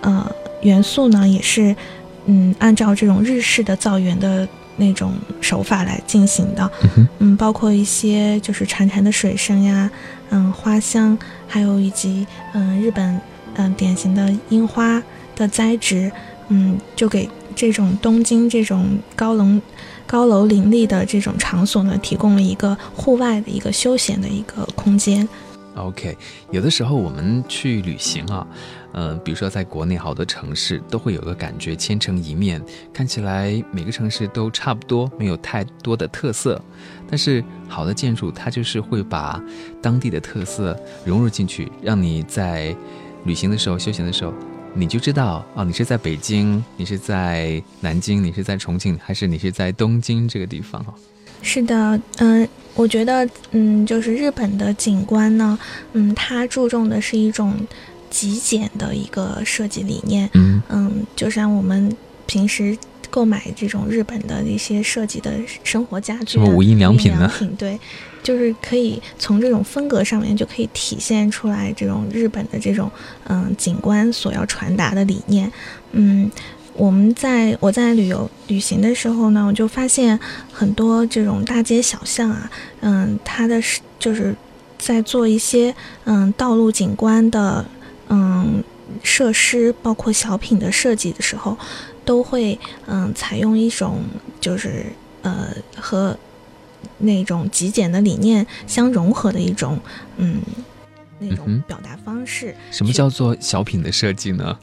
[0.00, 1.76] 呃，元素呢，也是，
[2.24, 4.48] 嗯，按照这种日式的造园的。
[4.80, 6.70] 那种手法来进行的，
[7.18, 9.90] 嗯，包括一些就是潺潺的水声呀，
[10.30, 13.20] 嗯，花香，还有以及嗯日本
[13.56, 15.02] 嗯典型的樱花
[15.34, 16.12] 的栽植，
[16.46, 18.86] 嗯，就给这种东京这种
[19.16, 19.60] 高楼
[20.08, 25.28] 高楼林立的这种场所呢，提供了一个户外的一个休闲的一个空间。
[25.76, 26.16] OK，
[26.50, 28.44] 有的时候我们去旅行啊。
[28.94, 32.60] 嗯，比如说在国内好多城市都会有个感觉，千城一面，
[32.92, 36.60] 看起来每个城市都差不多，没有太多的特色。
[37.08, 39.40] 但是好的建筑，它就是会把
[39.82, 42.74] 当地的特色融入进去，让你在
[43.24, 44.32] 旅行的时候、休闲的时候，
[44.74, 50.94] 你就知道哦，你是在北京，你是在南京，你是在重庆，还是你是在东京这个地方哦。
[51.42, 55.58] 是的，嗯，我觉得，嗯，就是日本的景观呢，
[55.92, 57.54] 嗯，它注重的是一种。
[58.10, 61.94] 极简的一个设计理念，嗯嗯，就像我们
[62.28, 62.76] 平时
[63.10, 65.32] 购买这种日本的一些设计的
[65.64, 67.32] 生活家具、什么无印良品呢？
[67.56, 67.80] 对，
[68.22, 72.90] 就是可以从这种风格上面就可以体现出来这种日本的这种
[73.24, 75.50] 嗯景观所要传达的理念。
[75.92, 76.30] 嗯，
[76.74, 80.20] 我们在我在旅游旅行的时候呢，我就发现
[80.52, 84.36] 很多这种大街小巷啊，嗯，它的是就是
[84.78, 87.64] 在做一些嗯道路景观的
[88.10, 88.62] 嗯
[89.02, 91.56] 设施，包括小品的设计的时候。
[92.08, 94.00] 都会嗯采用一种
[94.40, 94.86] 就是
[95.20, 96.16] 呃和
[96.96, 99.78] 那种极简的理念相融合的一种
[100.16, 100.40] 嗯
[101.18, 102.54] 那种表达方式。
[102.70, 104.58] 什么叫做小品的设计呢？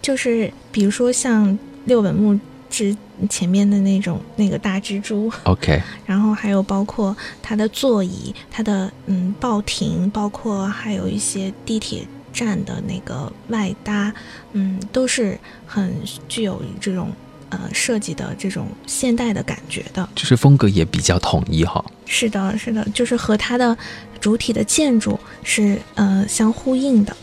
[0.00, 2.38] 就是比如说像六本木
[2.70, 2.96] 之
[3.28, 12.06] 前面的那种那个大蜘蛛，OK， 然后还有包括它的座椅、它的嗯报亭，包括还有一些地铁。
[12.36, 14.12] 站的那个外搭，
[14.52, 15.90] 嗯，都是很
[16.28, 17.10] 具有这种
[17.48, 21.82] 呃设计的这种现代的感觉的，就是风格也比较统一哈。
[22.04, 23.74] 是的，是的，就是和它的
[24.20, 27.16] 主体的建筑是呃相呼应的。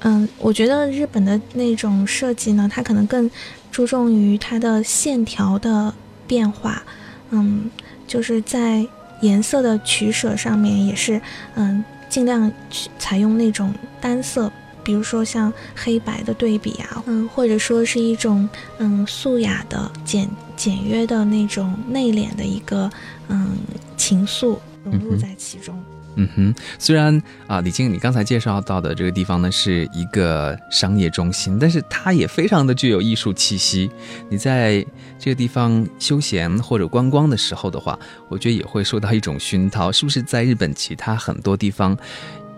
[0.00, 3.28] 嗯，我觉得日本的那种设计呢，它可能更
[3.72, 5.92] 注重于它的线条的
[6.26, 6.82] 变化，
[7.30, 7.70] 嗯，
[8.06, 8.86] 就是在
[9.22, 11.18] 颜色的取舍上面也是
[11.54, 11.82] 嗯。
[12.08, 14.50] 尽量去采用那种单色，
[14.82, 22.90] 比如说像黑白的对比啊，嗯，或者说是一种嗯素雅的简简约的那种内敛的一个
[23.28, 23.56] 嗯
[23.96, 25.76] 情愫融入在其中。
[25.90, 33.90] 嗯嗯哼，虽然啊，李静，你刚才介绍到的这个地方呢是一个商业中心，但是它也非常的具有艺术气息。
[34.30, 34.84] 你在
[35.18, 37.98] 这个地方休闲或者观光的时候的话，
[38.28, 39.92] 我觉得也会受到一种熏陶。
[39.92, 41.96] 是不是在日本其他很多地方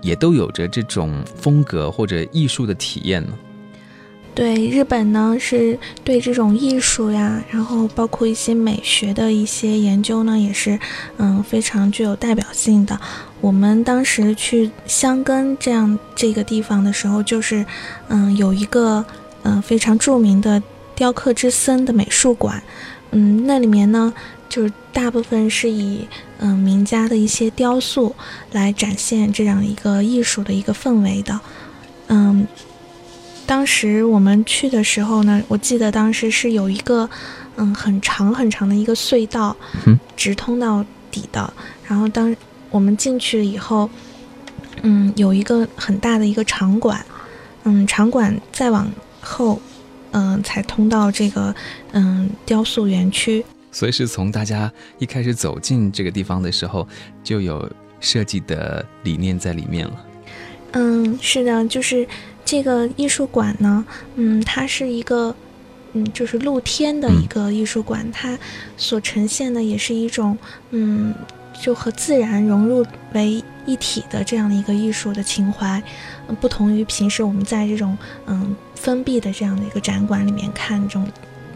[0.01, 3.33] 也都有着这种风格或者艺术的体验呢？
[4.39, 10.79] 对日本呢，是对这种艺术呀，然后包括一些美学的一些研究呢，也是
[11.17, 13.01] 嗯非常具有代表性的。
[13.41, 17.67] 我们当时去箱根这样这个地方的时候，就是
[18.07, 19.05] 嗯有一个
[19.43, 20.63] 嗯非常著名的
[20.95, 22.63] 雕刻之森的美术馆，
[23.11, 24.15] 嗯那里面呢
[24.49, 26.07] 就是大部分是以
[26.39, 28.15] 嗯名家的一些雕塑
[28.53, 31.41] 来展现这样一个艺术的一个氛围的，
[32.07, 32.47] 嗯。
[33.49, 37.09] 当时我们去的时候呢，我记得当时是有一个，
[37.57, 39.57] 嗯，很长很长的一个隧道，
[40.15, 41.51] 直通到底的。
[41.87, 42.37] 然后当
[42.69, 43.89] 我们进去了以后，
[44.83, 47.03] 嗯，有一个很大的一个场馆，
[47.65, 48.87] 嗯，场馆再往
[49.23, 49.59] 后，
[50.11, 51.55] 嗯，才通到这个
[51.93, 53.43] 嗯雕塑园区。
[53.73, 56.87] 所以是从大家一开始走进这个地方的时候，
[57.25, 57.67] 就有
[57.99, 60.05] 设计的理念在里面了。
[60.73, 62.07] 嗯，是的，就是。
[62.51, 63.85] 这个艺术馆呢，
[64.15, 65.35] 嗯，它是一个，
[65.93, 68.39] 嗯，就是露天的一个艺术馆，它
[68.79, 70.39] 所呈现的也是一种，
[70.71, 71.15] 嗯，
[71.61, 75.83] 就和自然融入为一体的这样的一个艺术的情怀，
[76.41, 81.07] 不同于平时我们在这种嗯封闭的这样的一个展馆里面看这种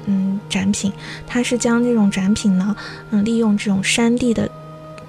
[0.05, 0.93] 嗯展品，
[1.27, 2.77] 它是将这种展品呢，
[3.13, 4.47] 嗯，利用这种山地的。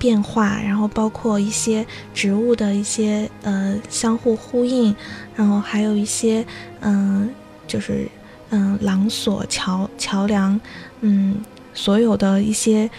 [0.03, 4.93] 变化，然后包括一些植物的一些呃相互呼应，
[5.33, 6.45] 然后还有一些
[6.81, 7.29] 嗯，
[7.65, 8.05] 就是
[8.49, 10.59] 嗯廊索桥桥梁，
[10.99, 11.37] 嗯，
[11.73, 12.89] 所有的一些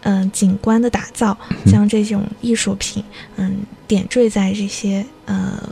[0.00, 3.04] 嗯景观的打造，将这种艺术品
[3.36, 5.62] 嗯点缀在这些呃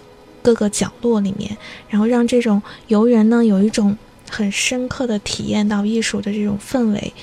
[0.43, 1.57] 各个角落里面，
[1.89, 3.97] 然后让这种游人呢有一种
[4.29, 7.15] 很深刻的体验到艺术的这种氛围。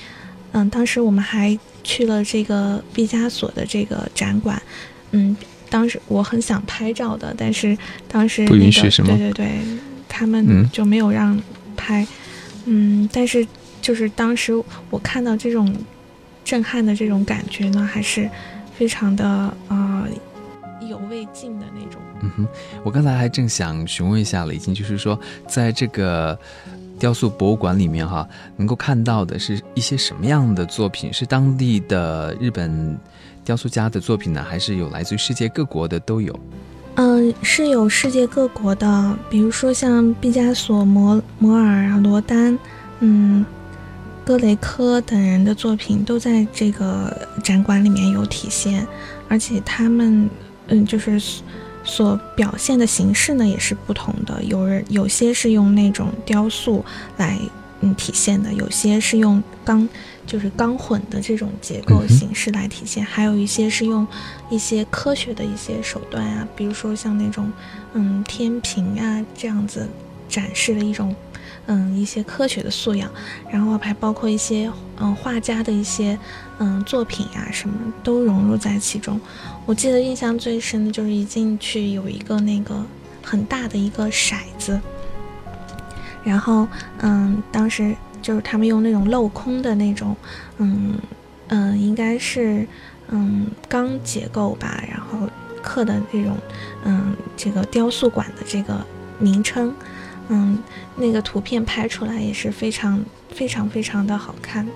[0.50, 1.56] 嗯，当时我们还。
[1.84, 4.60] 去了这个毕加索的这个展馆，
[5.10, 5.36] 嗯，
[5.68, 7.76] 当时我很想拍照的，但是
[8.08, 9.08] 当时不允许是吗？
[9.08, 9.60] 对对对，
[10.08, 11.40] 他们就没有让
[11.76, 12.06] 拍，
[12.66, 13.46] 嗯，但是
[13.80, 14.52] 就是当时
[14.90, 15.74] 我看到这种
[16.44, 18.28] 震撼的这种感觉呢，还是
[18.76, 20.06] 非常的呃
[20.80, 22.00] 意犹未尽的那种。
[22.22, 22.48] 嗯哼，
[22.84, 25.18] 我刚才还正想询问一下李静就是说
[25.48, 26.38] 在这个。
[26.98, 31.12] 雕塑博物馆里面哈，能够看到的是一些什么样的作品？
[31.12, 32.98] 是当地的日本
[33.44, 36.38] 雕塑家的作品呢，还是有来自于世界各国的都有？
[36.94, 42.58] 嗯，是有世界各国的，比如说像毕加索、摩摩尔啊、罗丹，
[43.00, 43.44] 嗯，
[44.24, 48.86] 格雷科等人的作品都在这个展馆里面有体现，
[49.28, 50.30] 而且他们，
[50.68, 51.20] 嗯，就是。
[51.84, 56.84] 所表现的形式呢也是不同的，有人有些是用那种雕塑
[57.16, 57.38] 来
[57.80, 59.88] 嗯体现的，有些是用钢
[60.24, 64.06] 就是钢混的这种结构形式来体现，还有一些是用
[64.48, 67.52] 一些科学的一些手段啊，比如说像那种
[67.94, 69.88] 嗯天平啊这样子
[70.28, 71.14] 展示的一种
[71.66, 73.10] 嗯一些科学的素养，
[73.50, 76.16] 然后还包括一些嗯画家的一些
[76.58, 77.74] 嗯作品呀什么
[78.04, 79.20] 都融入在其中。
[79.66, 82.84] 我记得印象最深的就是一进去有一个那个
[83.22, 84.80] 很大的一个骰子，
[86.24, 86.66] 然后
[87.00, 90.16] 嗯当时就是他们用那种镂空的那种
[90.58, 90.94] 嗯
[91.48, 92.66] 嗯应该是
[93.08, 95.28] 嗯钢结构吧，然后。
[95.64, 96.36] 刻的这种，
[96.82, 98.84] 嗯，这个雕塑馆的这个
[99.20, 99.72] 名称，
[100.26, 100.58] 嗯，
[100.96, 103.00] 那个图片拍出来也是非常
[103.32, 104.66] 非常非常的好看。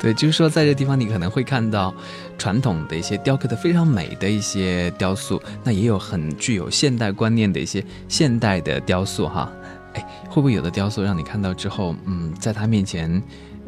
[0.00, 1.94] 对，就是说在这地方你可能会看到
[2.36, 9.50] 传统的一些雕刻的非常美的一些雕塑，那也有很具有现代观念的一些现代的雕塑哈。
[9.94, 13.22] 哎，会不会有的雕塑让你看到之后，嗯，在他面前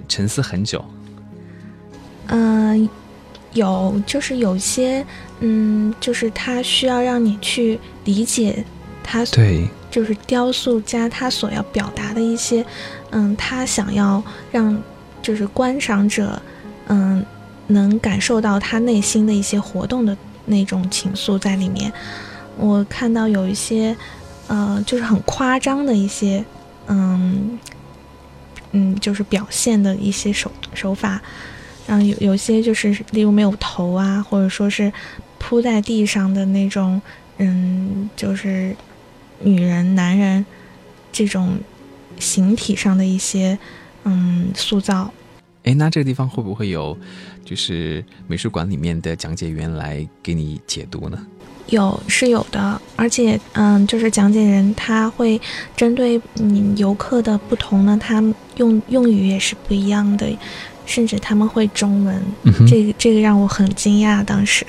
[0.09, 0.85] 沉思很久？
[2.27, 2.89] 嗯。
[3.55, 5.05] 有，就是有些，
[5.41, 8.65] 嗯，就是他需要让你去理解
[9.05, 12.65] 他，对，就是雕塑家他所要表达的一些，
[13.11, 14.21] 嗯，他想要
[14.51, 14.83] 让
[15.21, 16.41] 就是观赏者，
[16.87, 17.25] 嗯，
[17.67, 20.17] 能感受到他内心的一些活动的
[20.47, 21.93] 那种情愫在里面。
[22.57, 23.95] 我看到有一些，
[24.49, 26.43] 呃，就是很夸张的一些，
[26.87, 27.59] 嗯，
[28.73, 31.21] 嗯，就是表现的一些手手法。
[31.89, 34.91] 嗯，有有些就是，例如没有头啊，或者说是
[35.39, 37.03] 铺在地上的那种，
[37.39, 38.75] 嗯，就是
[39.43, 40.45] 女人、男人
[41.13, 41.59] 这种
[42.19, 43.59] 形体上的一些
[44.05, 45.13] 嗯塑造。
[45.65, 46.97] 哎，那这个地方会不会有
[47.45, 51.19] 就是美术馆里面的讲解员来给你解读呢？
[51.69, 55.41] 有是有的，而且嗯，就是讲解人他会
[55.77, 58.23] 针对你游客的不同呢，他
[58.57, 60.27] 用用语也是不一样的。
[60.85, 62.21] 甚至他们会中文，
[62.67, 64.23] 这个这个让我很惊讶。
[64.25, 64.67] 当时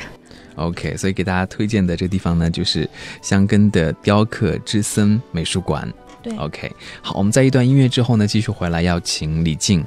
[0.56, 2.90] OK，所以给大家推荐的这个地方呢，就是
[3.22, 5.92] 香根的雕刻之森美术馆。
[6.22, 9.84] 对，OK，好，我们在一段音乐之后呢，继续回来要请李静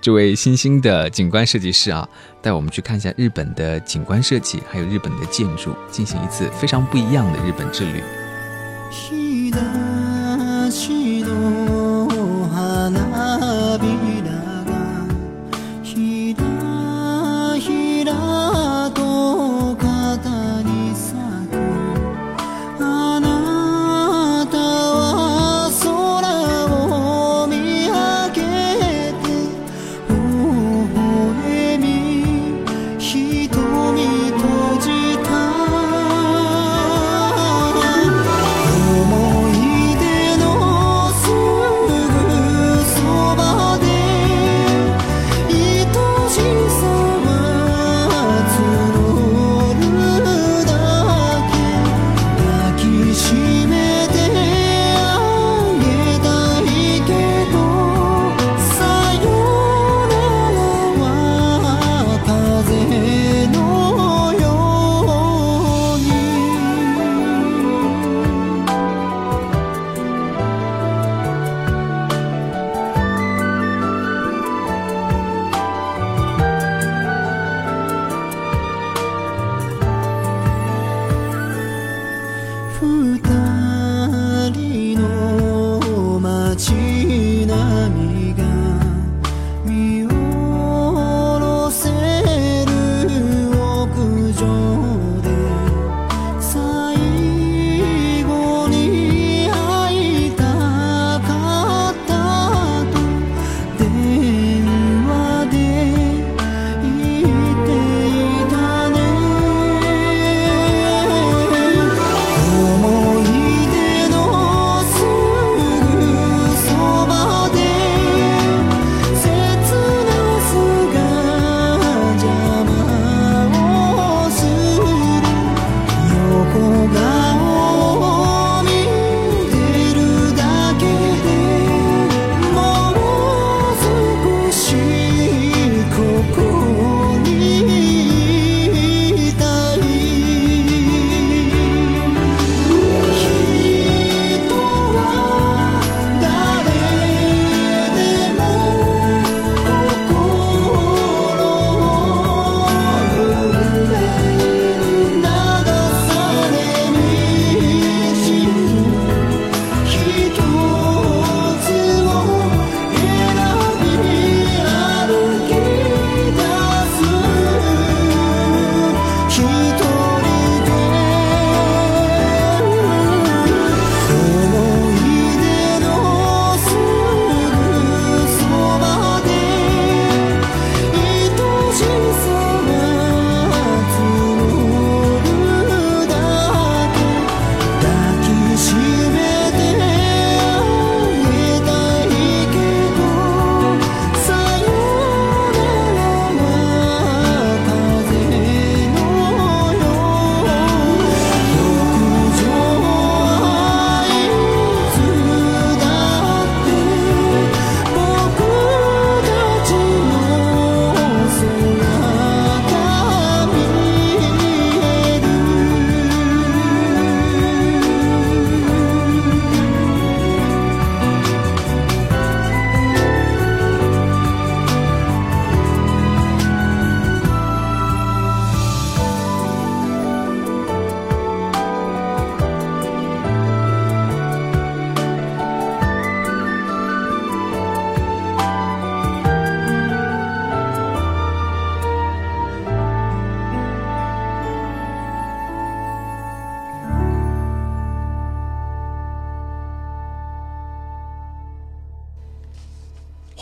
[0.00, 2.06] 这位新兴的景观设计师啊，
[2.42, 8.02] 带我们去看一下日本的景观设计，还有日本的建筑，进行一次非常不一样的日本之旅。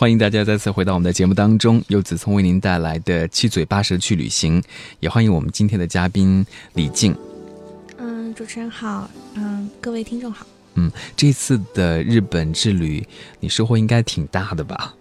[0.03, 4.61] 欢迎大家再次回到我们的节目当中，由子聪为您带来的七嘴八舌去旅行，
[4.99, 7.15] 也欢迎我们今天的嘉宾李静。
[7.95, 10.45] 嗯，主持人好，嗯，各位听众好。
[10.73, 13.01] 嗯，这次的日本之旅，
[13.39, 14.93] 你收获应该挺大的吧？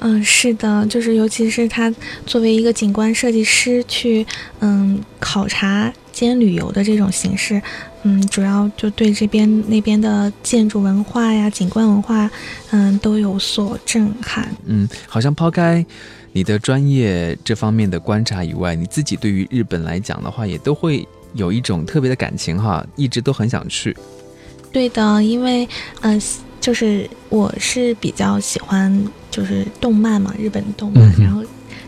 [0.00, 1.90] 嗯，是的，就是尤其是他
[2.26, 4.26] 作为一个景观设计师去，
[4.60, 7.62] 嗯，考察兼旅游的这种形式，
[8.04, 12.28] 嗯，主要就对这边那边的建筑文化呀、景观文化，
[12.70, 14.48] 嗯，都有所震撼。
[14.66, 15.84] 嗯，好像抛开
[16.32, 23.96] 你的专业这方面的观察以外，你自己对于日本来讲的话，也都会有一种特别的感情哈，一直都很想去。
[24.72, 25.68] 对的，因为，
[26.00, 26.20] 嗯，
[26.60, 28.92] 就是我是比较喜欢
[29.30, 31.44] 就是动漫嘛，日本动漫，然后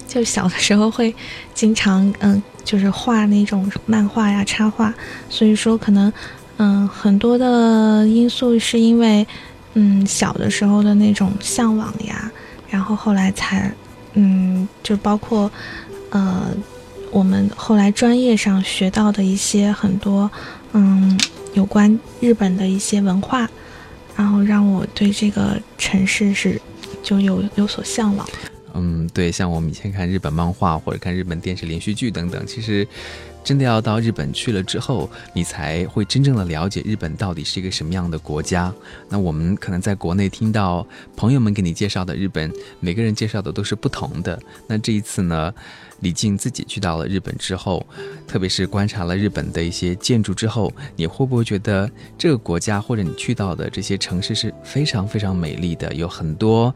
[0.07, 1.15] 就小的时候会
[1.55, 4.93] 经常嗯，就是画那种漫画呀、插画，
[5.29, 6.13] 所以说可能
[6.57, 9.27] 嗯很多的因素是因为
[9.75, 12.31] 嗯小的时候的那种向往呀，
[12.69, 13.73] 然后后来才
[14.15, 15.51] 嗯就包括
[16.11, 16.49] 呃
[17.11, 20.31] 我们后来专业上学到的一些很多
[20.73, 21.19] 嗯。
[21.55, 23.49] 有关日本的一些文化，
[24.17, 26.61] 然后让我对这个城市是
[27.01, 28.29] 就有有所向往。
[28.75, 32.87] 嗯，对，像我们以前看日本漫画或者看日本电视连续剧等等，其实
[33.43, 38.73] 真的要到日本去了之后，你才会真正的了解日本到底是一个什么样的国家。
[39.09, 44.41] 那我们可能在国内听到朋友们给你介绍的日本，每个人介绍的都是不同的。
[44.67, 45.55] 那这一次呢？
[46.01, 47.87] 李静自己去到了日本之后，
[48.27, 55.95] 特别是观察了日本的一些建筑之后，你会不会觉得这个国家或者你去到的这些城市是非常非常美丽的？
[55.95, 56.75] 有很多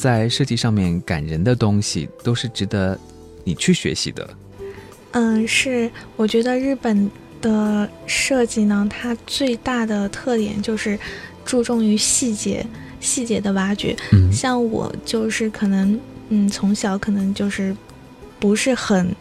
[0.00, 2.98] 在设计上面感人的东西，都是值得
[3.44, 4.28] 你去学习的。
[5.12, 7.10] 嗯，是，我觉得日本
[7.42, 10.98] 的设计呢，它最大的特点就是
[11.44, 12.66] 注重于细节，
[13.00, 13.94] 细节的挖掘。
[14.12, 17.76] 嗯，像我就是可能，嗯，从小可能就是。
[18.40, 19.14] 不是很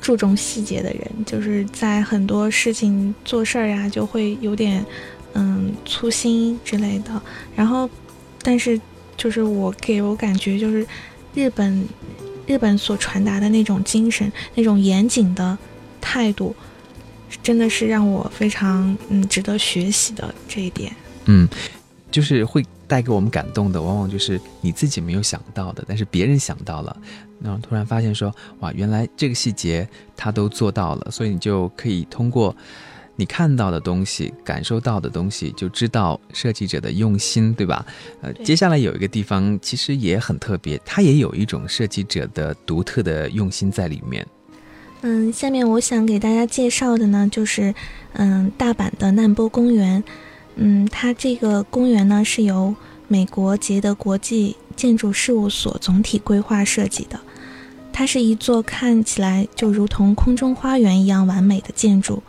[0.00, 4.82] 注重细节的人，就是在很多事情做事儿呀，就会有点
[5.34, 7.20] 嗯粗心之类的。
[7.54, 7.86] 然后，
[8.40, 8.80] 但是
[9.20, 10.86] 就是我给我感觉，就是
[11.34, 11.86] 日本
[12.46, 15.58] 日本所传达的那种精神，那种严谨的
[16.00, 16.56] 态度，
[17.42, 20.90] 真的是让我非常嗯值得学习的这一点。
[21.26, 21.46] 嗯，
[22.10, 26.96] 就是会带给我们感动的，往往就是你自己没有想到的，但是别人想到了。
[27.42, 32.56] 然后突然发现说，哇，原来这个细节他都做到了，所以你就可以通过
[33.20, 37.84] 你看到的东西、感受到的东西，就知道设计者的用心，对吧？
[38.22, 44.26] 呃，接下来有一个地方其实也很特别，它也有一种设计者的独特的用心在里面。
[45.02, 47.74] 嗯，下面我想给大家介绍的呢，就是
[48.14, 50.02] 嗯，大阪的难波公园。
[50.54, 52.74] 嗯，它这个公园呢是由
[53.06, 57.20] 美国捷德国际建筑事务所总体规划设计的。
[57.92, 62.22] 它是一座看起来就如同空中花园一样完美的建筑，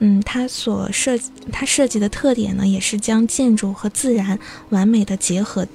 [0.00, 1.18] 嗯，它所设
[1.50, 4.38] 它设计的特点呢，也是将建筑和自然
[4.70, 5.66] 完美的结合，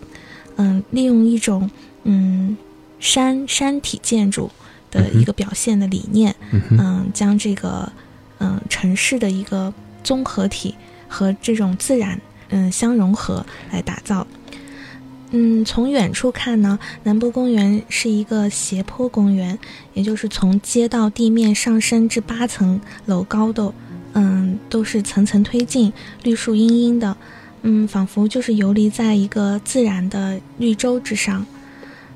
[0.55, 1.69] 嗯，利用一种
[2.03, 2.57] 嗯
[2.99, 4.49] 山山体建筑
[4.89, 7.91] 的一个表现的理念，嗯，将这个
[8.39, 10.75] 嗯城市的一个综合体
[11.07, 12.19] 和这种自然
[12.49, 14.25] 嗯相融合来打造。
[15.35, 19.57] 嗯，从远处看呢，南波公园是一个斜坡公园，
[19.95, 23.73] 也就是从街道地面上升至八层楼高的，
[24.13, 25.91] 嗯，都是层层推进，
[26.23, 27.17] 绿树茵茵的，
[27.63, 31.45] 嗯，仿佛就是游离在一个自然的绿洲之上。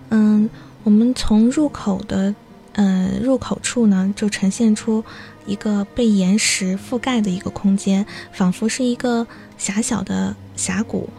[0.09, 0.49] 嗯，
[0.83, 2.33] 我们从入口的，
[2.73, 5.03] 呃，入口处呢，就呈现出
[5.45, 9.25] 一个被岩石覆盖的一个空间，仿佛是一个
[9.57, 11.09] 狭小的峡谷。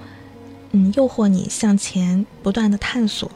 [0.70, 3.30] 嗯，诱惑你向前不断的探索。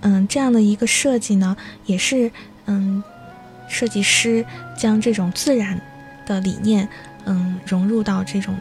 [0.00, 2.30] 嗯，这样的一个设计呢，也是
[2.66, 3.02] 嗯，
[3.68, 4.46] 设计师
[4.76, 5.80] 将这种自然
[6.28, 6.86] 的理念，
[7.24, 8.54] 嗯，融入到这种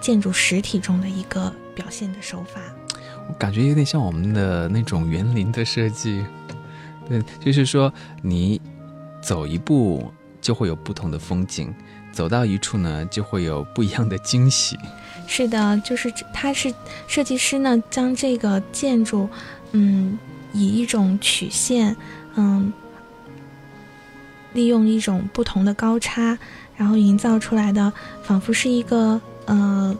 [0.00, 2.60] 建筑实体中的一个表现的手法。
[3.28, 6.24] 我感觉有点像我们的那种园林的设计。
[7.08, 8.60] 对，就是说你
[9.22, 11.72] 走一步就会有不同的风景，
[12.12, 14.76] 走到一处呢就会有不一样的惊喜。
[15.26, 16.74] 是的，就是它是
[17.06, 19.28] 设计师呢，将这个建筑，
[19.72, 20.18] 嗯，
[20.52, 21.96] 以一种曲线，
[22.34, 22.72] 嗯，
[24.52, 26.38] 利用一种不同的高差，
[26.76, 29.96] 然后营造出来的，仿佛是一个呃。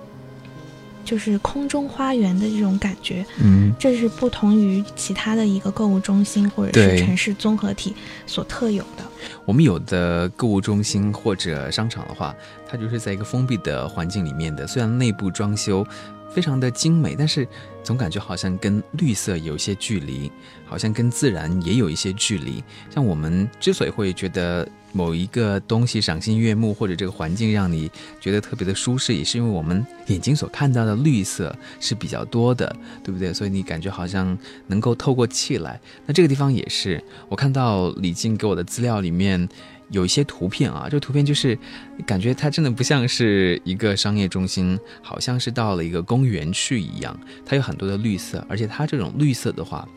[1.05, 7.95] 就是空中花园的这种感觉，嗯，这是不同于其他的一个购物中心或者是城市综合体
[8.27, 9.05] 所特有的。
[9.45, 12.35] 我们有的购物中心或者商场的话，
[12.66, 15.87] 它就是在一个封闭的环境里面的，虽然内部装修
[16.35, 17.47] 非常的精美，但是
[17.85, 20.30] 总感觉好像跟绿色有一些距离，
[20.66, 22.62] 好像跟自然也有一些距离。
[22.91, 27.89] 像我们之所以会觉得某一个东西赏心悦目，或者这个环境让你
[28.20, 32.74] 觉得特别的舒适，也是因为我们眼睛所看到的绿色是比较多的，
[33.05, 33.32] 对不对？
[33.32, 35.80] 所以你感觉好像能够透过气来。
[36.05, 39.49] 那这个地方也是，我看到李静给我的资料里面。
[39.95, 41.57] 有一些图片啊，这个图片就是
[42.05, 47.16] 感觉它真的不像是一个商业中心，好像是到了一个公园去一样。
[47.47, 49.88] 它有很多的绿色，而且它这种绿色的话，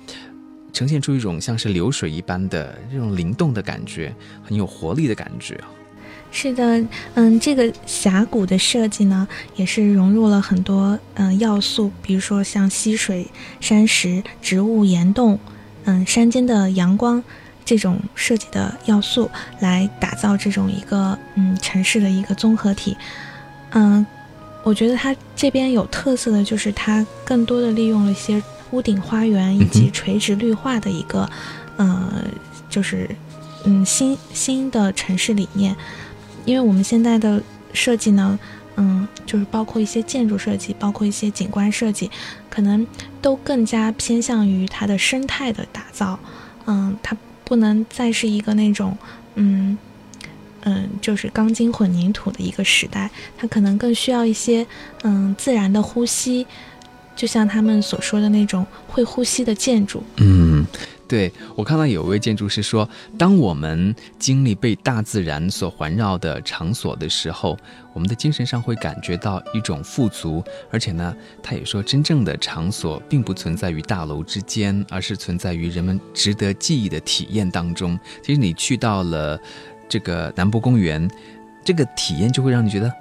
[0.71, 5.59] 呈现出一种像是流水一般的这种灵动的感觉，很有活力的感觉。
[6.29, 6.83] 是的，
[7.15, 13.25] 嗯，这个峡谷的设计呢，也是融入了很多嗯要素，比如说像溪水、
[13.59, 15.39] 山石、植物、岩洞，
[15.85, 17.23] 嗯，山间的阳光。
[17.67, 22.95] 这种设计的要素来打造这种一个嗯城市的一个综合体，
[23.71, 24.05] 嗯，
[24.63, 28.41] 我觉得它这边有特色的就是它更多的利用了一些
[28.71, 31.29] 屋顶花园以及垂直绿化的一个，
[31.75, 32.23] 呃，
[32.69, 33.09] 就是
[33.65, 35.75] 嗯新新的城市理念，
[36.45, 37.43] 因为我们现在的
[37.73, 38.39] 设计呢，
[38.77, 42.09] 嗯，就是包括一些建筑设计，包括一些景观设计，
[42.49, 42.87] 可能
[43.21, 46.17] 都更加偏向于它的生态的打造，
[46.65, 47.17] 嗯，它。
[47.47, 48.97] 不能再是一个那种，
[49.35, 49.77] 嗯，
[50.63, 54.67] 嗯，就是钢筋混凝土的一个时代，它可能更需要一些，
[55.03, 56.45] 嗯，自然的呼吸，
[57.15, 60.65] 就像他们所说的那种会呼吸的建筑，嗯。
[61.07, 62.87] 对我看到有位建筑师说，
[63.17, 67.57] 当我们经历被大自然所环绕的场所的时候，
[67.93, 70.43] 我们的精神上会感觉到一种富足。
[70.69, 77.97] 而且呢，他也说，真正的场所并不存在于大楼之间，而是存在于人们值得记忆的体验当中。
[78.21, 79.39] 其实你去到了
[79.87, 81.09] 这个南博公园，
[81.63, 82.91] 这个体验就会让你觉得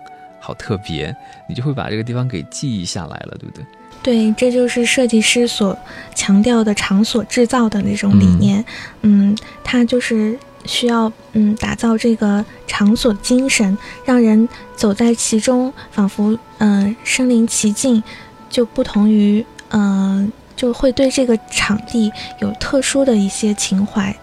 [0.41, 1.13] 好特别，
[1.49, 3.65] 你就会把这个地方给记忆下来了，对不对？
[4.03, 5.76] 对，这就是设计师所
[6.14, 8.64] 强调的场所制造的那种理念。
[9.03, 18.03] 嗯，他就是需要嗯打造这个场所精神，让人走在其中，仿佛嗯身临其境，
[18.49, 24.16] 就不同于嗯就会对这个场地有特殊的一些情怀。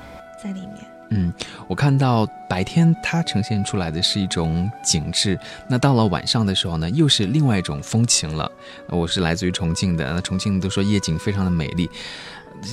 [1.16, 1.34] 嗯，
[1.68, 8.52] 我看到白天它呈现出来的是一种景致，那到了晚上的时候呢，又是另外一种风情了。
[8.90, 11.90] 我是来自于重庆的，那重庆都说夜景非常的美丽。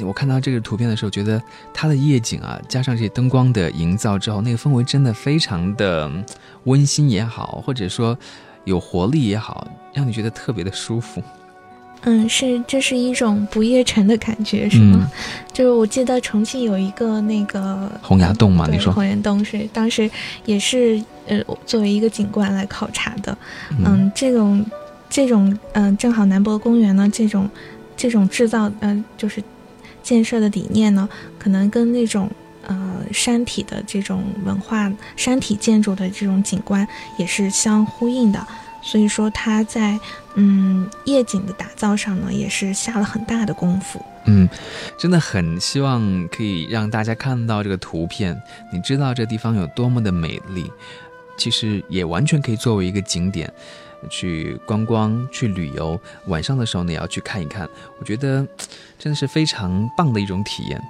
[0.05, 1.43] 我看到这个图片的时候，觉得
[1.75, 6.11] 它的夜景啊，加上这些灯光的营造之后，那个氛围真的非常的
[6.65, 8.17] 温馨也好，或者说
[8.65, 11.23] 有活力也好，让你觉得特别的舒服。
[12.03, 15.11] 嗯，是，这是一种不夜城的感觉，是吗？
[15.53, 20.11] 就是我记得重庆有一个那个洪崖洞嘛，你说洪崖洞是当时
[20.47, 23.37] 也是呃作为一个景观来考察的。
[23.85, 24.65] 嗯，这种
[25.11, 27.49] 这种嗯，正好南博公园呢，这种
[27.97, 29.43] 这种制造嗯就是
[30.03, 31.07] 建设的理念呢，
[31.39, 32.31] 可能跟那种
[32.67, 36.89] 呃山体的这种文化、山体建筑的这种景观
[37.19, 38.47] 也是相呼应的。
[38.83, 39.99] 所以说他在
[40.35, 44.05] 嗯夜景的打造上呢，也是下了很大的功夫。
[44.27, 44.49] 嗯，
[44.99, 48.41] 真的很希望可以让大家看到这个图片，
[48.73, 50.71] 你知道这地方有多么的美丽。
[51.37, 53.51] 其实也完全可以作为一个景点
[54.11, 55.99] 去观光、去旅游。
[56.27, 57.67] 晚上的时候呢，也要去看一看。
[57.99, 58.47] 我觉得
[58.99, 60.83] 真的是非常棒的一种体验。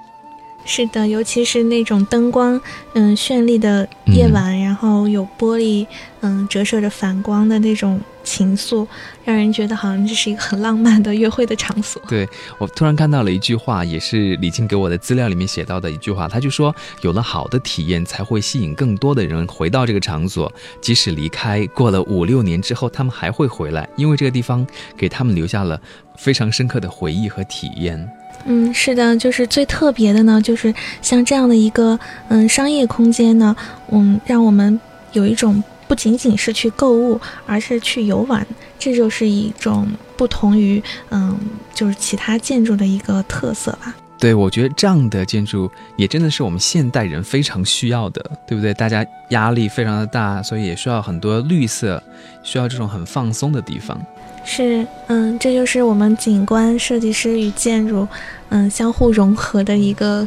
[0.65, 2.61] 是的，尤其是那种灯光，
[2.93, 5.85] 嗯，绚丽的夜晚，然后有玻璃，
[6.21, 8.87] 嗯，折射着反光的那种情愫，
[9.25, 12.01] 让人觉得好像这是一个很浪漫的约会的场所。
[12.07, 24.65] 对我突然看到了一句话，也是李静给我的资料里面写到的一句话，他就说，有了好的体验，才会吸引更多的人回到这个场所，即使离开过了五六年之后，他们还会回来，因为这个地方
[24.97, 25.81] 给他们留下了
[26.17, 28.09] 非常深刻的回忆和体验。
[28.45, 33.55] 嗯，是的，就是最特别的呢，就是像这样的一个嗯商业空间呢，
[33.91, 34.81] 嗯，让我们
[35.13, 38.47] 有一种不仅仅是去购物，而是去游玩，
[38.79, 39.87] 这就是一种
[40.17, 41.39] 不同于嗯
[41.75, 43.95] 就是其他建筑的一个特色吧。
[44.19, 48.75] 对，我觉得这样的建筑也真的是我们现代人非常需要的，对不对？
[48.75, 52.03] 大家压力非常的大，所以也需要很多绿色，
[52.43, 53.99] 需要这种很放松的地方。
[54.45, 58.07] 是，嗯，这就是我们景观设计师与建筑，
[58.49, 60.27] 嗯，相互融合的一个，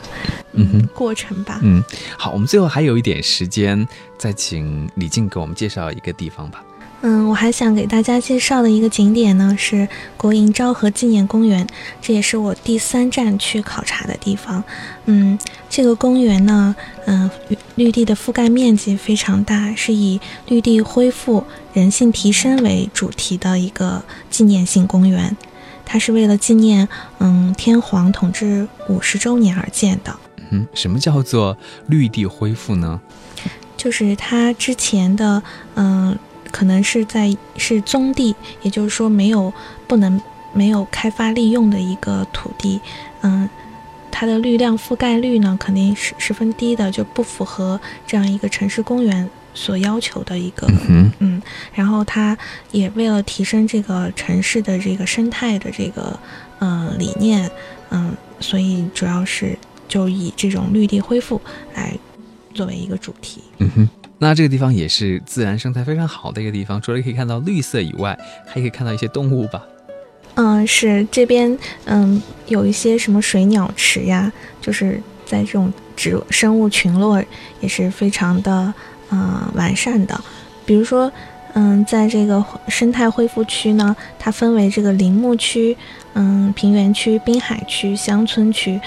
[0.53, 1.59] 嗯，过程吧。
[1.61, 1.83] 嗯，
[2.17, 3.85] 好，我们最后还有一点时间，
[4.17, 6.63] 再请李静给我们介绍一个地方吧。
[7.05, 9.85] 嗯，我还想给大家介绍的一个景点呢是
[10.15, 11.67] 国营昭和纪念公园，
[12.01, 14.63] 这也是我第三站去考察的地方。
[15.03, 15.37] 嗯，
[15.69, 16.73] 这个公园呢，
[17.05, 17.29] 嗯，
[17.75, 21.43] 绿地的覆盖面积非常大，是以绿地恢复、
[21.73, 25.35] 人性提升为主题的一个纪念性公园。
[25.85, 26.87] 它是为了纪念
[27.19, 30.15] 嗯天皇统治五十周年而建的。
[30.51, 33.01] 嗯，什么叫做绿地恢复呢？
[33.75, 35.43] 就是它之前的
[35.75, 36.17] 嗯。
[36.53, 39.51] 可能是在是宗地，也就是说没有
[39.87, 40.21] 不能
[40.53, 42.79] 没有开发利用的一个土地，
[43.23, 43.49] 嗯，
[44.11, 50.67] 它的绿量覆盖率呢肯定是十分低的，就不符合这样一个城市公园所要求的一个，
[51.17, 51.41] 嗯，
[51.73, 52.37] 然后它
[52.71, 56.17] 也为了提升这个城市的这个生态的这个
[56.59, 57.49] 嗯理念，
[57.89, 61.41] 嗯，所以主要是就以这种绿地恢复
[61.73, 61.97] 来
[62.53, 63.89] 作为一个主题，嗯哼。
[64.19, 69.61] 那这个地方也是自然生态非常好的一个地方，除了可以看到绿色以外，还可以看到一些动物吧。
[70.35, 77.21] 嗯，是这边嗯有一些什么水鸟池呀，就是在这种植生物群落
[77.59, 78.73] 也是非常的
[79.11, 80.19] 嗯完善的。
[80.65, 81.11] 比如说
[81.53, 85.75] 嗯，在这个生态恢复区呢，它分为这个林木区、
[86.13, 88.79] 嗯平原区、滨海区、乡村区。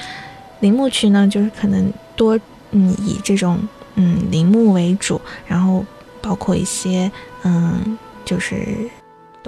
[0.61, 3.61] 林木区呢，就是可能多嗯以这种。
[3.97, 5.85] 嗯，林木为主，然后
[6.23, 7.11] 包括一些
[7.43, 8.89] 嗯，就是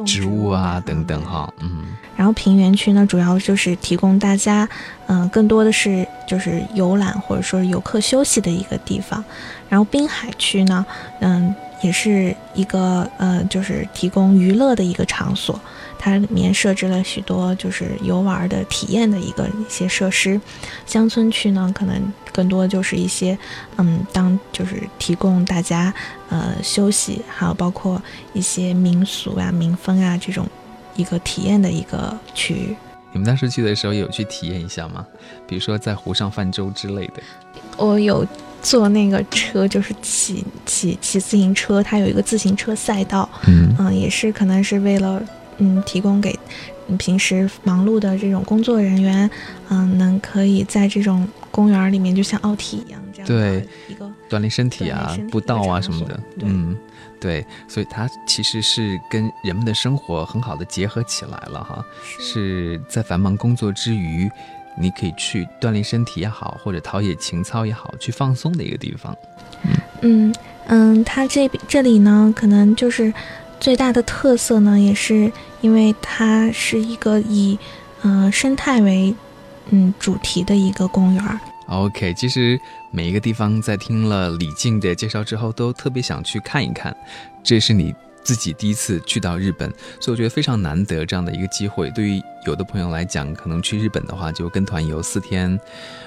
[0.04, 1.86] 植物啊等等哈，嗯。
[2.16, 4.68] 然后平原区呢，主要就是提供大家，
[5.06, 9.24] 嗯，更多的是就是游览或者说游客休息的一个地方。
[9.68, 10.84] 然后滨海区呢，
[11.20, 15.60] 嗯，也是一个呃，就是提供娱乐的一个场所。
[16.08, 20.40] 它里面设置了许多就是游玩的体验的一个一些设施，
[20.86, 23.38] 乡村区呢可能更多就是一些，
[23.76, 25.92] 嗯，当就是提供大家
[26.30, 28.00] 呃休息，还有包括
[28.32, 30.46] 一些民俗啊、民风啊这种
[30.96, 32.74] 一个体验的一个区域。
[33.12, 35.06] 你们当时去的时候有去体验一下吗？
[35.46, 37.22] 比如说在湖上泛舟之类的。
[37.76, 38.26] 我有
[38.62, 45.22] 坐那个车，就是骑骑骑自行车，它有一个自行车赛道，嗯嗯，也是可能是为了。
[45.58, 46.38] 嗯，提供给
[46.98, 49.28] 平时忙碌的这种工作人员，
[49.68, 56.76] 嗯，能可以在这种公园里面，就像奥体一样，这样对一个锻炼身体啊，步道啊什么的，嗯，
[57.20, 61.84] 对，所以它其实是跟人们的生活很好的结合起来了哈，
[62.20, 62.80] 是。
[62.88, 64.30] 在繁忙工作之余，
[64.80, 69.14] 你可以去锻炼身体也好，或者陶冶情操也好，去放松的一个地方。
[70.00, 70.34] 嗯。
[70.70, 73.12] 嗯，它这这里呢，可能就是
[73.60, 75.32] 最大的特色呢，也是。
[75.60, 77.58] 因为它是一个以，
[78.02, 79.12] 嗯，生态为，
[79.70, 81.40] 嗯，主题的一个公园。
[81.66, 82.56] OK，其实
[82.92, 86.96] 每一个地方在听了李静的介绍之后，都特别想去看一看。
[87.42, 87.92] 这是你
[88.22, 91.90] 自己第一次去到日本，所以我觉得非常难得这样的一个机会。
[91.90, 95.58] 对于有的朋友来讲，可能去日本的话就跟团游四天、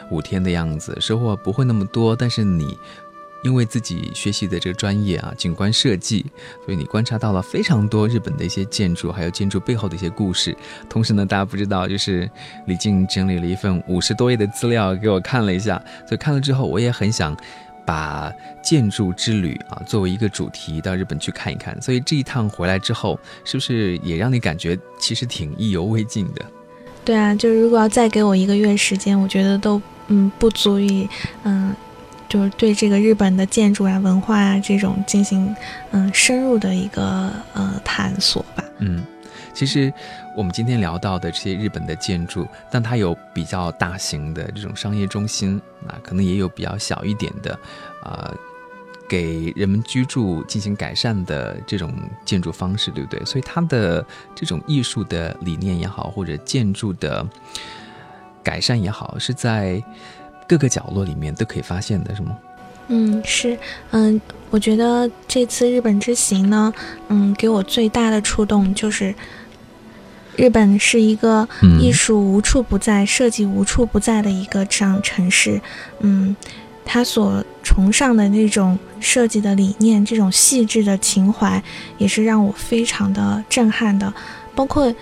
[0.09, 2.15] 五天的样子，收获不会那么多。
[2.15, 2.77] 但是你。
[3.43, 6.25] 因为自己学习的这个专业啊，景观设计，
[6.65, 10.55] 所以你观察到了非常多日本的一些建筑，还有建筑背后的一些故事。
[10.87, 12.29] 同时呢，大家不知道，就是
[12.67, 17.35] 李静整理了一份五十多页的资料给我看了一下，所以看了之后，我也很想
[17.83, 18.31] 把
[18.63, 21.81] 建筑之旅啊作为一个主题到日本去看一看。
[21.81, 26.45] 所以这一趟回来之后，是不是也让你感觉其实挺意犹未尽的？
[27.03, 31.09] 对啊，就是如果要再给我一个月时间，我觉得都嗯不足以
[31.43, 31.75] 嗯。
[32.31, 35.53] 就是对这个日本的建筑啊、文化啊这种进行
[35.91, 38.63] 嗯深入的一个呃探索吧。
[38.77, 39.03] 嗯，
[39.53, 39.91] 其实
[40.37, 47.59] 我们今天聊到的这些日本的建筑，但它有比较大型的这种商业中心啊，可能也有比较小一点的
[48.01, 48.33] 啊，
[49.09, 53.25] 给人们居住进行改善的这种建筑方式，对不对？
[53.25, 57.27] 所以它的这种艺术的理念也好，或者建筑的
[58.41, 59.83] 改善也好，是在。
[60.51, 62.37] 各个角落里面都可以发现的，是吗？
[62.89, 63.57] 嗯，是，
[63.91, 66.73] 嗯，我觉得这次日本之行呢，
[67.07, 69.15] 嗯，给我最大的触动就是，
[70.35, 71.47] 日本是一个
[71.79, 75.61] 艺术无处不在、设计无处不在的一个这样城市。
[76.01, 76.35] 嗯，
[76.83, 81.63] 他所崇尚的那种设计的理念，这种细致的情怀，
[81.97, 84.13] 也是让我非常的震撼的。
[84.53, 84.93] 包括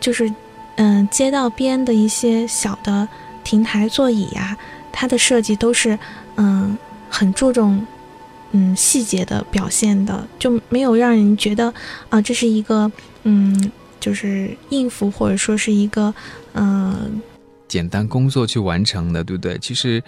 [0.00, 0.28] 就是，
[0.74, 3.06] 嗯，街道边的一些小的
[3.44, 4.58] 亭台座椅呀。
[4.98, 5.98] 它的设计都是，
[6.36, 6.74] 嗯，
[7.10, 7.86] 很注重，
[8.52, 11.72] 嗯，细节的表现的，就没有让人觉得，
[12.08, 12.90] 啊，这是一个，
[13.24, 13.70] 嗯，
[14.00, 16.14] 就是应付或者说是一个，
[16.54, 17.20] 嗯，
[17.68, 19.58] 简单工作去完成的，对不对？
[19.58, 20.02] 其实，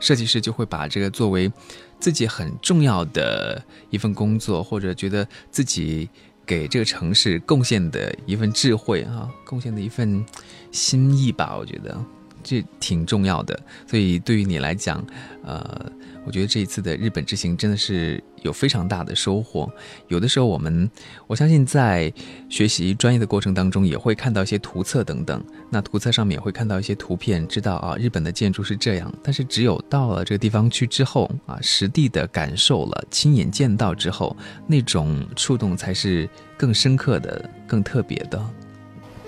[0.00, 1.50] 设计师就会把这个作为
[1.98, 6.06] 自己很重要的一份工作，或者觉得自己
[6.44, 10.22] 给这个城市贡献的一份智慧啊，贡献的一份
[10.70, 11.98] 心意吧，我觉得
[12.42, 13.58] 这挺重要的。
[13.86, 15.04] 所以对于你来讲，
[15.44, 15.90] 呃。
[16.26, 19.68] 我觉得这一次的日本之行真的是有非常大的收获。
[20.08, 20.88] 有的时候我们，
[21.26, 22.12] 我相信在
[22.50, 25.42] 学习专业的过程当中，也会看到一些图册等等。
[25.70, 29.12] 那图册上面也会看到一些图片，知道啊，日本的建筑是这样。
[29.22, 34.36] 但是只有到了这个地方去之后啊，实地的感受了，亲眼见到之后，
[34.66, 36.28] 那种触动才是
[36.58, 38.38] 更深刻的、更特别的。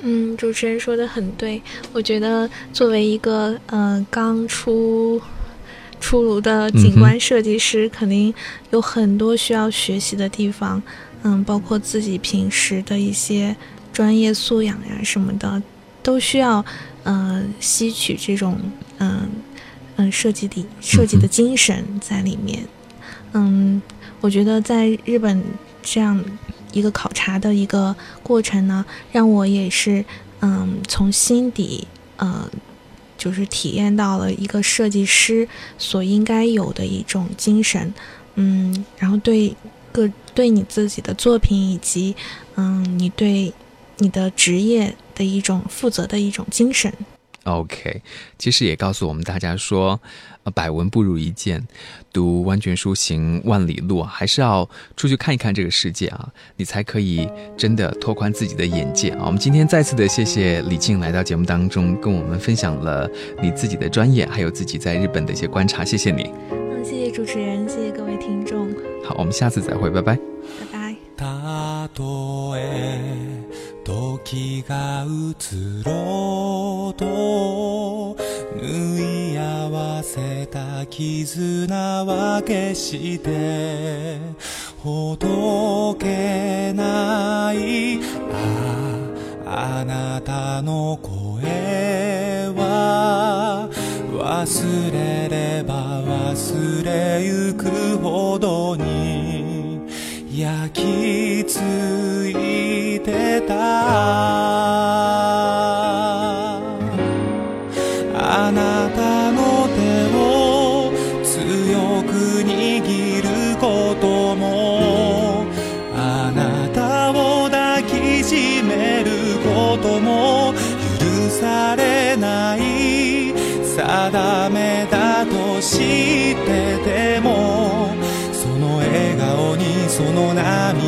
[0.02, 1.62] 嗯，主持人说的很对。
[1.92, 5.20] 我觉得作为一个呃刚出。
[6.04, 8.34] 出炉的景观设计师肯定
[8.70, 10.82] 有很多需要学习的地方，
[11.22, 13.54] 嗯，包括自己平时的一些
[13.92, 15.62] 专业素养呀什么的，
[16.02, 16.64] 都需要
[17.04, 18.58] 呃吸取这种
[18.98, 19.28] 嗯
[19.94, 22.64] 嗯设计的设计的精神在里面。
[23.34, 23.80] 嗯，
[24.20, 25.40] 我觉得在日本
[25.84, 26.20] 这样
[26.72, 30.04] 一个考察的一个过程呢，让我也是
[30.40, 32.50] 嗯从心底呃。
[33.18, 35.48] 就是体验到了一个设计师
[35.78, 37.94] 所应该有的一种精神，
[38.34, 39.54] 嗯，然后对
[39.92, 42.16] 个对你自己的作品以及
[42.56, 43.52] 嗯你对
[43.98, 46.92] 你的职业的一种负责的一种精神。
[47.44, 48.02] OK，
[48.40, 50.00] 其实也告诉我们大家说。
[50.43, 51.67] 呃，百闻不如一见，
[52.13, 59.23] 读万卷书行万里路，还是要出去看一看这个世界啊，你才可以真的拓宽自己的眼界啊。
[59.25, 63.09] 我们今天再次的谢谢李静来到节目当中，跟我们分享了
[63.41, 66.31] 你自己的专业，还有自己在日本的一些观察，谢谢你。
[66.51, 68.69] 嗯，谢谢主持人，谢谢各位听众。
[69.03, 70.15] 好，我们下次再会，拜拜。
[70.15, 70.77] 拜拜。
[74.27, 77.60] 時が移ろうと縫い合わ
[80.14, 84.18] せた絆は決して
[84.82, 87.98] ほどけない
[89.46, 93.70] ああなたの声は
[94.12, 99.80] 忘れれば忘れゆくほどに
[100.30, 101.58] 焼き付
[102.96, 105.11] いてた。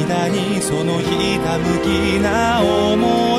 [0.06, 3.33] 涙にそのひたむきな思い